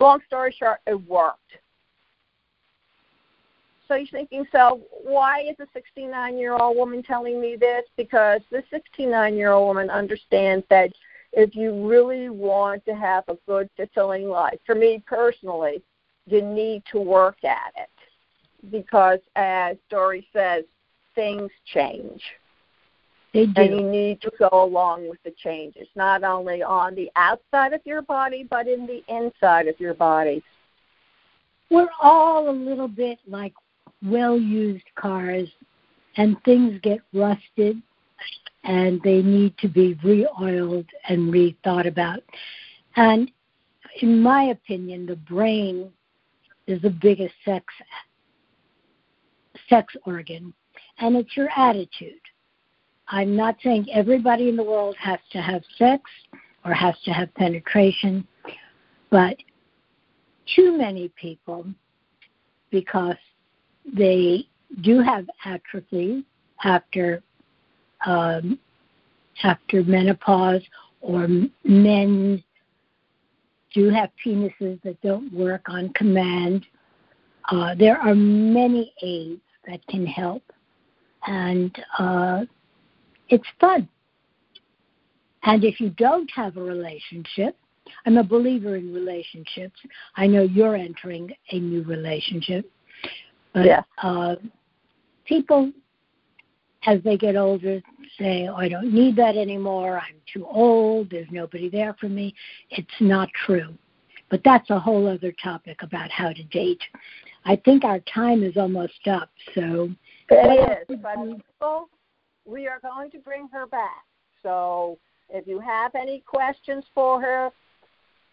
Long 0.00 0.20
story 0.26 0.54
short, 0.58 0.80
it 0.86 1.00
worked. 1.08 1.38
So 3.94 3.98
you're 3.98 4.08
thinking, 4.08 4.44
so 4.50 4.80
why 5.04 5.42
is 5.42 5.54
a 5.60 5.68
69 5.72 6.36
year 6.36 6.54
old 6.54 6.76
woman 6.76 7.00
telling 7.00 7.40
me 7.40 7.54
this? 7.54 7.84
Because 7.96 8.40
this 8.50 8.64
69 8.70 9.36
year 9.36 9.52
old 9.52 9.68
woman 9.68 9.88
understands 9.88 10.66
that 10.68 10.90
if 11.32 11.54
you 11.54 11.86
really 11.86 12.28
want 12.28 12.84
to 12.86 12.94
have 12.96 13.22
a 13.28 13.36
good, 13.46 13.70
fulfilling 13.76 14.28
life, 14.28 14.58
for 14.66 14.74
me 14.74 15.00
personally, 15.06 15.80
you 16.26 16.42
need 16.42 16.82
to 16.90 16.98
work 16.98 17.44
at 17.44 17.72
it. 17.76 17.88
because, 18.70 19.20
as 19.36 19.76
Dorree 19.90 20.26
says, 20.32 20.64
things 21.14 21.50
change. 21.72 22.22
They 23.32 23.46
do. 23.46 23.62
And 23.62 23.74
you 23.74 23.82
need 23.82 24.20
to 24.22 24.32
go 24.38 24.48
along 24.52 25.08
with 25.08 25.22
the 25.24 25.32
changes, 25.32 25.86
not 25.94 26.24
only 26.24 26.62
on 26.62 26.94
the 26.94 27.10
outside 27.16 27.72
of 27.72 27.80
your 27.84 28.02
body, 28.02 28.46
but 28.48 28.66
in 28.66 28.86
the 28.86 29.04
inside 29.08 29.68
of 29.68 29.78
your 29.78 29.94
body. 29.94 30.42
We're 31.70 31.88
all 32.00 32.50
a 32.50 32.52
little 32.52 32.88
bit 32.88 33.18
like 33.26 33.52
well 34.04 34.38
used 34.38 34.84
cars, 34.96 35.48
and 36.16 36.36
things 36.44 36.78
get 36.82 37.00
rusted 37.12 37.82
and 38.64 39.00
they 39.02 39.22
need 39.22 39.56
to 39.58 39.68
be 39.68 39.98
re-oiled 40.02 40.86
and 41.08 41.32
rethought 41.32 41.86
about. 41.86 42.22
And 42.96 43.30
in 44.00 44.20
my 44.20 44.44
opinion, 44.44 45.06
the 45.06 45.16
brain 45.16 45.90
is 46.66 46.80
the 46.82 46.90
biggest 46.90 47.34
sex 47.44 47.66
sex 49.68 49.94
organ, 50.04 50.52
and 50.98 51.16
it's 51.16 51.36
your 51.36 51.48
attitude. 51.56 52.20
I'm 53.08 53.36
not 53.36 53.56
saying 53.62 53.86
everybody 53.92 54.48
in 54.48 54.56
the 54.56 54.64
world 54.64 54.96
has 54.98 55.18
to 55.32 55.40
have 55.40 55.62
sex 55.78 56.02
or 56.64 56.72
has 56.72 56.94
to 57.04 57.12
have 57.12 57.32
penetration, 57.34 58.26
but 59.10 59.36
too 60.56 60.76
many 60.76 61.08
people, 61.20 61.66
because 62.70 63.16
they 63.92 64.46
do 64.82 65.00
have 65.00 65.26
atrophy 65.44 66.24
after 66.62 67.22
um, 68.06 68.58
after 69.42 69.82
menopause, 69.82 70.62
or 71.00 71.26
men 71.64 72.42
do 73.72 73.90
have 73.90 74.10
penises 74.24 74.80
that 74.82 75.00
don't 75.02 75.32
work 75.32 75.62
on 75.68 75.92
command. 75.94 76.64
Uh, 77.50 77.74
there 77.74 77.98
are 77.98 78.14
many 78.14 78.92
aids 79.02 79.40
that 79.66 79.84
can 79.88 80.06
help, 80.06 80.42
and 81.26 81.76
uh, 81.98 82.44
it's 83.28 83.46
fun. 83.60 83.88
And 85.42 85.64
if 85.64 85.80
you 85.80 85.90
don't 85.90 86.30
have 86.34 86.56
a 86.56 86.62
relationship, 86.62 87.56
I'm 88.06 88.16
a 88.16 88.24
believer 88.24 88.76
in 88.76 88.94
relationships. 88.94 89.78
I 90.16 90.26
know 90.26 90.42
you're 90.42 90.76
entering 90.76 91.32
a 91.50 91.58
new 91.58 91.82
relationship, 91.82 92.70
but 93.54 93.64
yeah. 93.64 93.82
uh, 94.02 94.34
people, 95.24 95.72
as 96.86 97.00
they 97.02 97.16
get 97.16 97.36
older, 97.36 97.80
say, 98.18 98.48
oh, 98.48 98.56
I 98.56 98.68
don't 98.68 98.92
need 98.92 99.16
that 99.16 99.36
anymore. 99.36 99.98
I'm 99.98 100.16
too 100.32 100.46
old. 100.46 101.10
There's 101.10 101.28
nobody 101.30 101.70
there 101.70 101.96
for 101.98 102.08
me. 102.08 102.34
It's 102.70 102.88
not 103.00 103.28
true. 103.46 103.74
But 104.30 104.42
that's 104.44 104.68
a 104.70 104.78
whole 104.78 105.08
other 105.08 105.32
topic 105.42 105.82
about 105.82 106.10
how 106.10 106.32
to 106.32 106.42
date. 106.44 106.82
I 107.44 107.56
think 107.56 107.84
our 107.84 108.00
time 108.00 108.42
is 108.42 108.56
almost 108.56 109.06
up. 109.08 109.30
So 109.54 109.90
it 110.30 110.86
is. 110.88 110.98
But 111.02 111.16
people, 111.16 111.88
we 112.44 112.66
are 112.66 112.80
going 112.80 113.10
to 113.12 113.18
bring 113.18 113.48
her 113.52 113.66
back. 113.66 114.04
So 114.42 114.98
if 115.30 115.46
you 115.46 115.60
have 115.60 115.94
any 115.94 116.22
questions 116.26 116.84
for 116.94 117.20
her, 117.20 117.50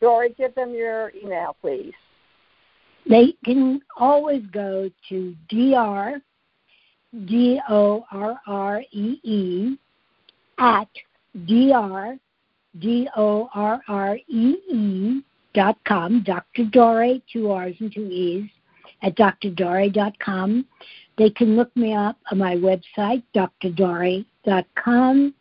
Dorree, 0.02 0.34
give 0.38 0.56
them 0.56 0.74
your 0.74 1.12
email, 1.12 1.56
please. 1.62 1.94
They 3.08 3.34
can 3.44 3.82
always 3.98 4.44
go 4.54 4.90
to 5.10 5.36
dr 5.50 6.22
D 7.26 7.60
O 7.70 8.06
R 8.12 8.40
R 8.48 8.82
E 8.92 9.20
E 9.24 9.78
at 10.58 10.88
dr 11.46 12.20
D 12.80 13.10
O 13.18 13.50
R 13.54 13.82
R 13.88 14.18
E 14.28 14.56
E 14.72 15.22
dot 15.54 15.78
com, 15.86 16.24
Dr. 16.24 16.66
Dorree, 16.72 17.22
two 17.32 17.52
R's 17.52 17.76
and 17.80 17.94
two 17.94 18.08
E's, 18.08 18.50
at 19.02 19.16
drdorree.com. 19.16 20.66
They 21.18 21.30
can 21.30 21.58
look 21.58 21.76
me 21.76 21.94
up 21.94 22.18
on 22.32 22.38
my 22.38 22.56
website, 22.56 23.24
drdorree.com, 23.36 25.34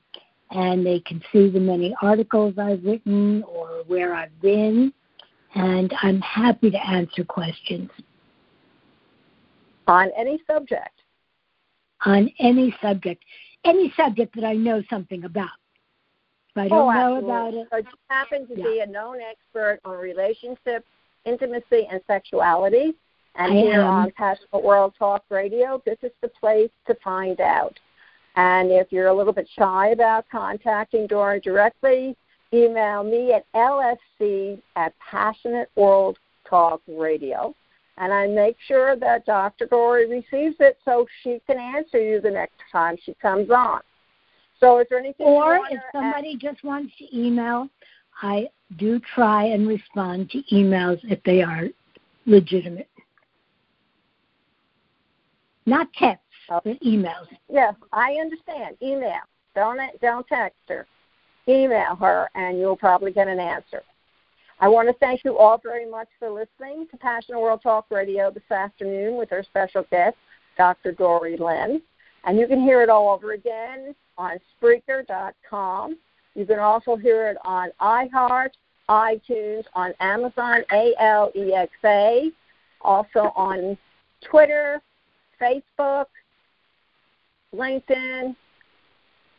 and 0.51 0.87
they 0.87 1.01
can 1.01 1.23
see 1.33 1.49
the 1.49 1.61
many 1.61 1.95
articles 2.03 2.55
I've 2.59 2.85
written 2.85 3.45
or 3.45 3.85
where 3.87 4.15
I've 4.15 4.41
been, 4.43 4.93
and 5.55 5.93
I'm 6.03 6.21
happy 6.21 6.71
to 6.71 6.87
answer 6.89 7.25
questions. 7.25 7.91
On 9.87 10.11
any 10.17 10.41
subject? 10.47 11.03
On 12.05 12.31
any 12.39 12.75
subject. 12.81 13.25
Any 13.65 13.93
subject 13.97 14.35
that 14.37 14.45
I 14.45 14.55
know 14.55 14.83
something 14.89 15.25
about. 15.25 15.49
If 16.51 16.63
I 16.63 16.69
don't 16.69 16.97
oh, 16.97 17.21
know 17.21 17.25
about 17.25 17.55
it. 17.55 17.67
So 17.71 17.79
you 17.79 17.85
happen 18.09 18.47
to 18.49 18.57
yeah. 18.57 18.65
be 18.65 18.81
a 18.81 18.87
known 18.87 19.19
expert 19.21 19.81
on 19.85 19.99
relationships, 19.99 20.87
intimacy, 21.25 21.89
and 21.91 22.01
sexuality. 22.07 22.95
And 23.37 23.53
I 23.53 23.57
here 23.57 23.81
am. 23.81 23.87
on 23.87 24.13
Passionate 24.13 24.63
World 24.63 24.95
Talk 24.99 25.25
Radio, 25.29 25.81
this 25.87 25.99
is 26.03 26.11
the 26.23 26.29
place 26.29 26.71
to 26.87 26.97
find 27.03 27.41
out. 27.41 27.79
And 28.37 28.71
if 28.71 28.91
you're 28.91 29.09
a 29.09 29.15
little 29.15 29.33
bit 29.33 29.49
shy 29.57 29.89
about 29.89 30.25
contacting 30.31 31.07
Dora 31.07 31.41
directly, 31.41 32.17
email 32.53 33.03
me 33.05 33.33
at 33.33 33.45
lsc 33.55 34.61
at 34.77 34.93
Passionate 34.99 35.71
World 35.77 36.19
Talk 36.49 36.81
Radio. 36.89 37.55
And 37.97 38.13
I 38.13 38.27
make 38.27 38.57
sure 38.67 38.97
that 38.97 39.27
Dr. 39.27 39.67
Dorree 39.67 40.07
receives 40.07 40.57
it 40.61 40.79
so 40.85 41.07
she 41.23 41.41
can 41.47 41.59
answer 41.59 42.01
you 42.01 42.21
the 42.21 42.31
next 42.31 42.55
time 42.73 42.97
she 43.05 43.15
comes 43.15 43.51
on. 43.51 43.81
So 44.59 44.79
is 44.79 44.87
there 44.89 44.99
anything 44.99 45.27
Or 45.27 45.61
if 45.71 45.81
somebody 45.93 46.37
just 46.37 46.65
wants 46.65 46.93
to 46.99 47.19
email, 47.19 47.69
I 48.23 48.49
do 48.79 49.01
try 49.15 49.45
and 49.45 49.67
respond 49.67 50.31
to 50.31 50.43
emails 50.53 50.99
if 51.05 51.23
they 51.25 51.43
are 51.43 51.65
legitimate. 52.27 52.89
Not 55.67 55.93
texts, 55.93 56.25
Oh. 56.49 56.61
but 56.65 56.81
emails. 56.81 57.29
Yes, 57.49 57.75
I 57.93 58.15
understand. 58.15 58.77
Email. 58.83 59.21
Don't 59.55 59.79
don't 60.01 60.27
text 60.27 60.59
her. 60.69 60.87
Email 61.49 61.97
her, 61.97 62.29
and 62.35 62.59
you'll 62.59 62.77
probably 62.77 63.13
get 63.13 63.29
an 63.29 63.41
answer. 63.41 63.83
I 64.61 64.69
want 64.69 64.89
to 64.89 64.95
thank 64.95 65.25
you 65.25 65.39
all 65.39 65.59
very 65.63 65.89
much 65.89 66.09
for 66.19 66.29
listening 66.29 66.87
to 66.91 66.97
Passionate 66.99 67.41
World 67.41 67.63
Talk 67.63 67.87
Radio 67.91 68.31
this 68.31 68.51
afternoon 68.51 69.17
with 69.17 69.33
our 69.33 69.43
special 69.43 69.85
guest, 69.91 70.17
Dr. 70.59 70.93
Dorree 70.93 71.39
Lynn. 71.39 71.81
And 72.25 72.39
you 72.39 72.47
can 72.47 72.61
hear 72.61 72.83
it 72.83 72.91
all 72.91 73.09
over 73.09 73.33
again 73.33 73.95
on 74.19 74.39
Spreaker.com. 74.61 75.97
You 76.35 76.45
can 76.45 76.59
also 76.59 76.97
hear 76.97 77.29
it 77.29 77.39
on 77.43 77.71
iHeart, 77.81 78.51
iTunes, 78.91 79.65
on 79.75 79.95
Amazon, 80.01 80.63
A-L-E-X-A, 80.71 82.31
also 82.83 83.33
on 83.35 83.79
Twitter, 84.21 84.83
Facebook, 85.41 86.07
LinkedIn, 87.55 88.37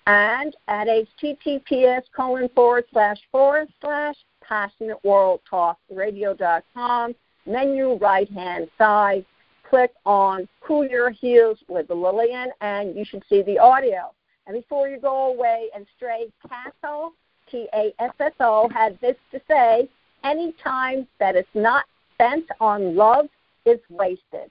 and 0.07 0.55
at 0.67 0.87
https 0.87 2.01
colon 2.15 2.49
forward 2.55 2.85
slash 2.91 3.19
forward 3.31 3.67
slash 3.79 4.15
passionateworldtalkradio.com, 4.49 7.15
menu 7.45 7.93
right 7.95 8.31
hand 8.31 8.67
side, 8.77 9.25
click 9.69 9.91
on 10.05 10.47
Cool 10.61 10.85
Your 10.85 11.09
Heels 11.11 11.59
with 11.67 11.89
Lillian, 11.89 12.51
and 12.61 12.95
you 12.95 13.03
should 13.05 13.23
see 13.29 13.41
the 13.43 13.57
audio. 13.57 14.11
And 14.47 14.55
before 14.55 14.89
you 14.89 14.99
go 14.99 15.33
away 15.33 15.67
and 15.75 15.85
stray, 15.95 16.27
Tasso, 16.47 17.13
T 17.49 17.67
A 17.73 17.93
S 17.99 18.13
S 18.19 18.33
O, 18.39 18.69
had 18.73 18.99
this 18.99 19.15
to 19.31 19.39
say 19.47 19.87
any 20.23 20.53
time 20.63 21.07
that 21.19 21.35
is 21.35 21.45
not 21.53 21.85
spent 22.13 22.45
on 22.59 22.95
love 22.95 23.27
is 23.65 23.79
wasted. 23.89 24.49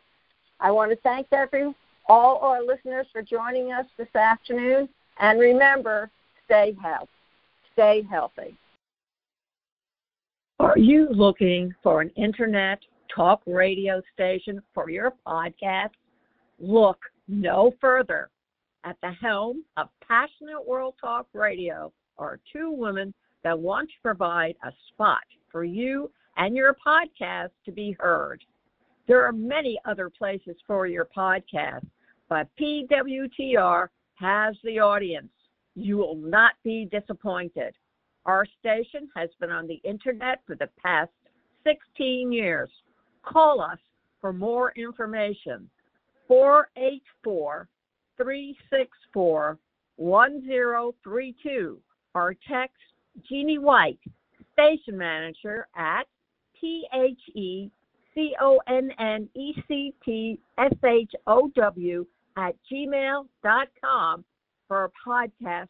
I 0.60 0.70
want 0.70 0.90
to 0.90 0.96
thank 0.96 1.26
every 1.32 1.74
all 2.08 2.38
our 2.38 2.62
listeners 2.62 3.06
for 3.12 3.22
joining 3.22 3.72
us 3.72 3.86
this 3.96 4.14
afternoon. 4.14 4.88
And 5.20 5.38
remember, 5.38 6.11
stay 6.46 6.74
healthy. 6.83 7.11
Stay 7.74 8.02
healthy. 8.11 8.56
Are 10.59 10.78
you 10.78 11.09
looking 11.11 11.74
for 11.83 12.00
an 12.00 12.11
internet 12.16 12.80
talk 13.14 13.42
radio 13.46 14.02
station 14.12 14.61
for 14.74 14.90
your 14.90 15.14
podcast? 15.26 15.90
Look 16.59 16.98
no 17.28 17.72
further. 17.80 18.30
At 18.85 18.96
the 19.02 19.12
helm 19.12 19.64
of 19.76 19.88
Passionate 20.06 20.66
World 20.66 20.94
Talk 21.00 21.26
Radio 21.35 21.92
are 22.18 22.40
two 22.50 22.70
women 22.70 23.12
that 23.44 23.59
want 23.59 23.88
to 23.88 23.94
provide 24.02 24.54
a 24.64 24.72
spot 24.88 25.20
for 25.52 25.64
you 25.64 26.11
and 26.37 26.56
your 26.56 26.76
podcast 26.87 27.50
to 27.66 27.72
be 27.72 27.94
heard. 27.98 28.42
There 29.06 29.24
are 29.24 29.33
many 29.33 29.78
other 29.85 30.09
places 30.09 30.56
for 30.66 30.87
your 30.87 31.09
podcast, 31.14 31.87
but 32.28 32.48
PWTR 32.59 33.88
has 34.20 34.54
the 34.62 34.78
audience. 34.78 35.33
You 35.74 35.96
will 35.96 36.16
not 36.16 36.52
be 36.62 36.88
disappointed. 36.90 37.74
Our 38.26 38.46
station 38.59 39.09
has 39.16 39.30
been 39.40 39.50
on 39.50 39.66
the 39.66 39.80
internet 39.83 40.42
for 40.46 40.54
the 40.54 40.68
past 40.83 41.11
16 41.64 42.30
years. 42.30 42.70
Call 43.22 43.61
us 43.61 43.78
for 44.20 44.33
more 44.33 44.72
information. 44.76 45.70
484 46.28 47.68
364 48.16 49.59
1032 49.96 51.78
or 52.14 52.35
text 52.48 52.76
Jeannie 53.28 53.59
White, 53.59 53.98
station 54.52 54.96
manager 54.96 55.66
at 55.76 56.04
THE 56.61 57.70
C 58.14 58.35
O 58.40 58.61
N 58.68 58.90
N 58.98 59.28
E 59.35 59.54
C 59.66 59.94
T 60.04 60.38
S 60.59 60.72
H 60.85 61.12
O 61.26 61.50
W 61.54 62.06
at 62.40 62.57
gmail.com 62.70 64.24
for 64.66 64.90
podcast 65.07 65.68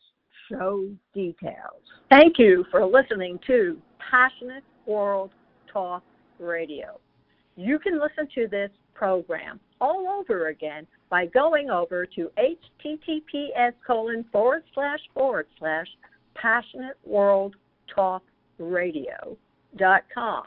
show 0.48 0.88
details. 1.14 1.82
Thank 2.08 2.38
you 2.38 2.64
for 2.70 2.84
listening 2.86 3.38
to 3.46 3.78
Passionate 4.10 4.64
World 4.86 5.30
Talk 5.72 6.02
Radio. 6.38 7.00
You 7.56 7.78
can 7.78 8.00
listen 8.00 8.28
to 8.34 8.48
this 8.48 8.70
program 8.94 9.58
all 9.80 10.06
over 10.08 10.48
again 10.48 10.86
by 11.08 11.26
going 11.26 11.70
over 11.70 12.06
to 12.06 12.30
https 12.38 13.72
colon 13.86 14.24
forward 14.30 14.62
slash 14.74 15.00
forward 15.14 15.46
slash 15.58 15.86
passionate 16.34 16.96
world 17.04 17.56
talk 17.94 18.22
radio 18.58 19.36
dot 19.76 20.02
com. 20.12 20.44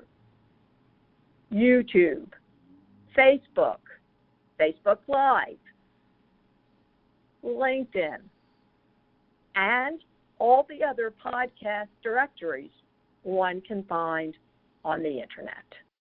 YouTube, 1.52 2.26
Facebook, 3.16 3.78
Facebook 4.60 4.98
Live, 5.06 5.56
LinkedIn, 7.44 8.18
and 9.54 10.00
all 10.40 10.66
the 10.68 10.82
other 10.84 11.12
podcast 11.24 11.86
directories 12.02 12.72
one 13.22 13.60
can 13.60 13.84
find 13.84 14.34
on 14.84 15.00
the 15.00 15.20
internet. 15.20 15.54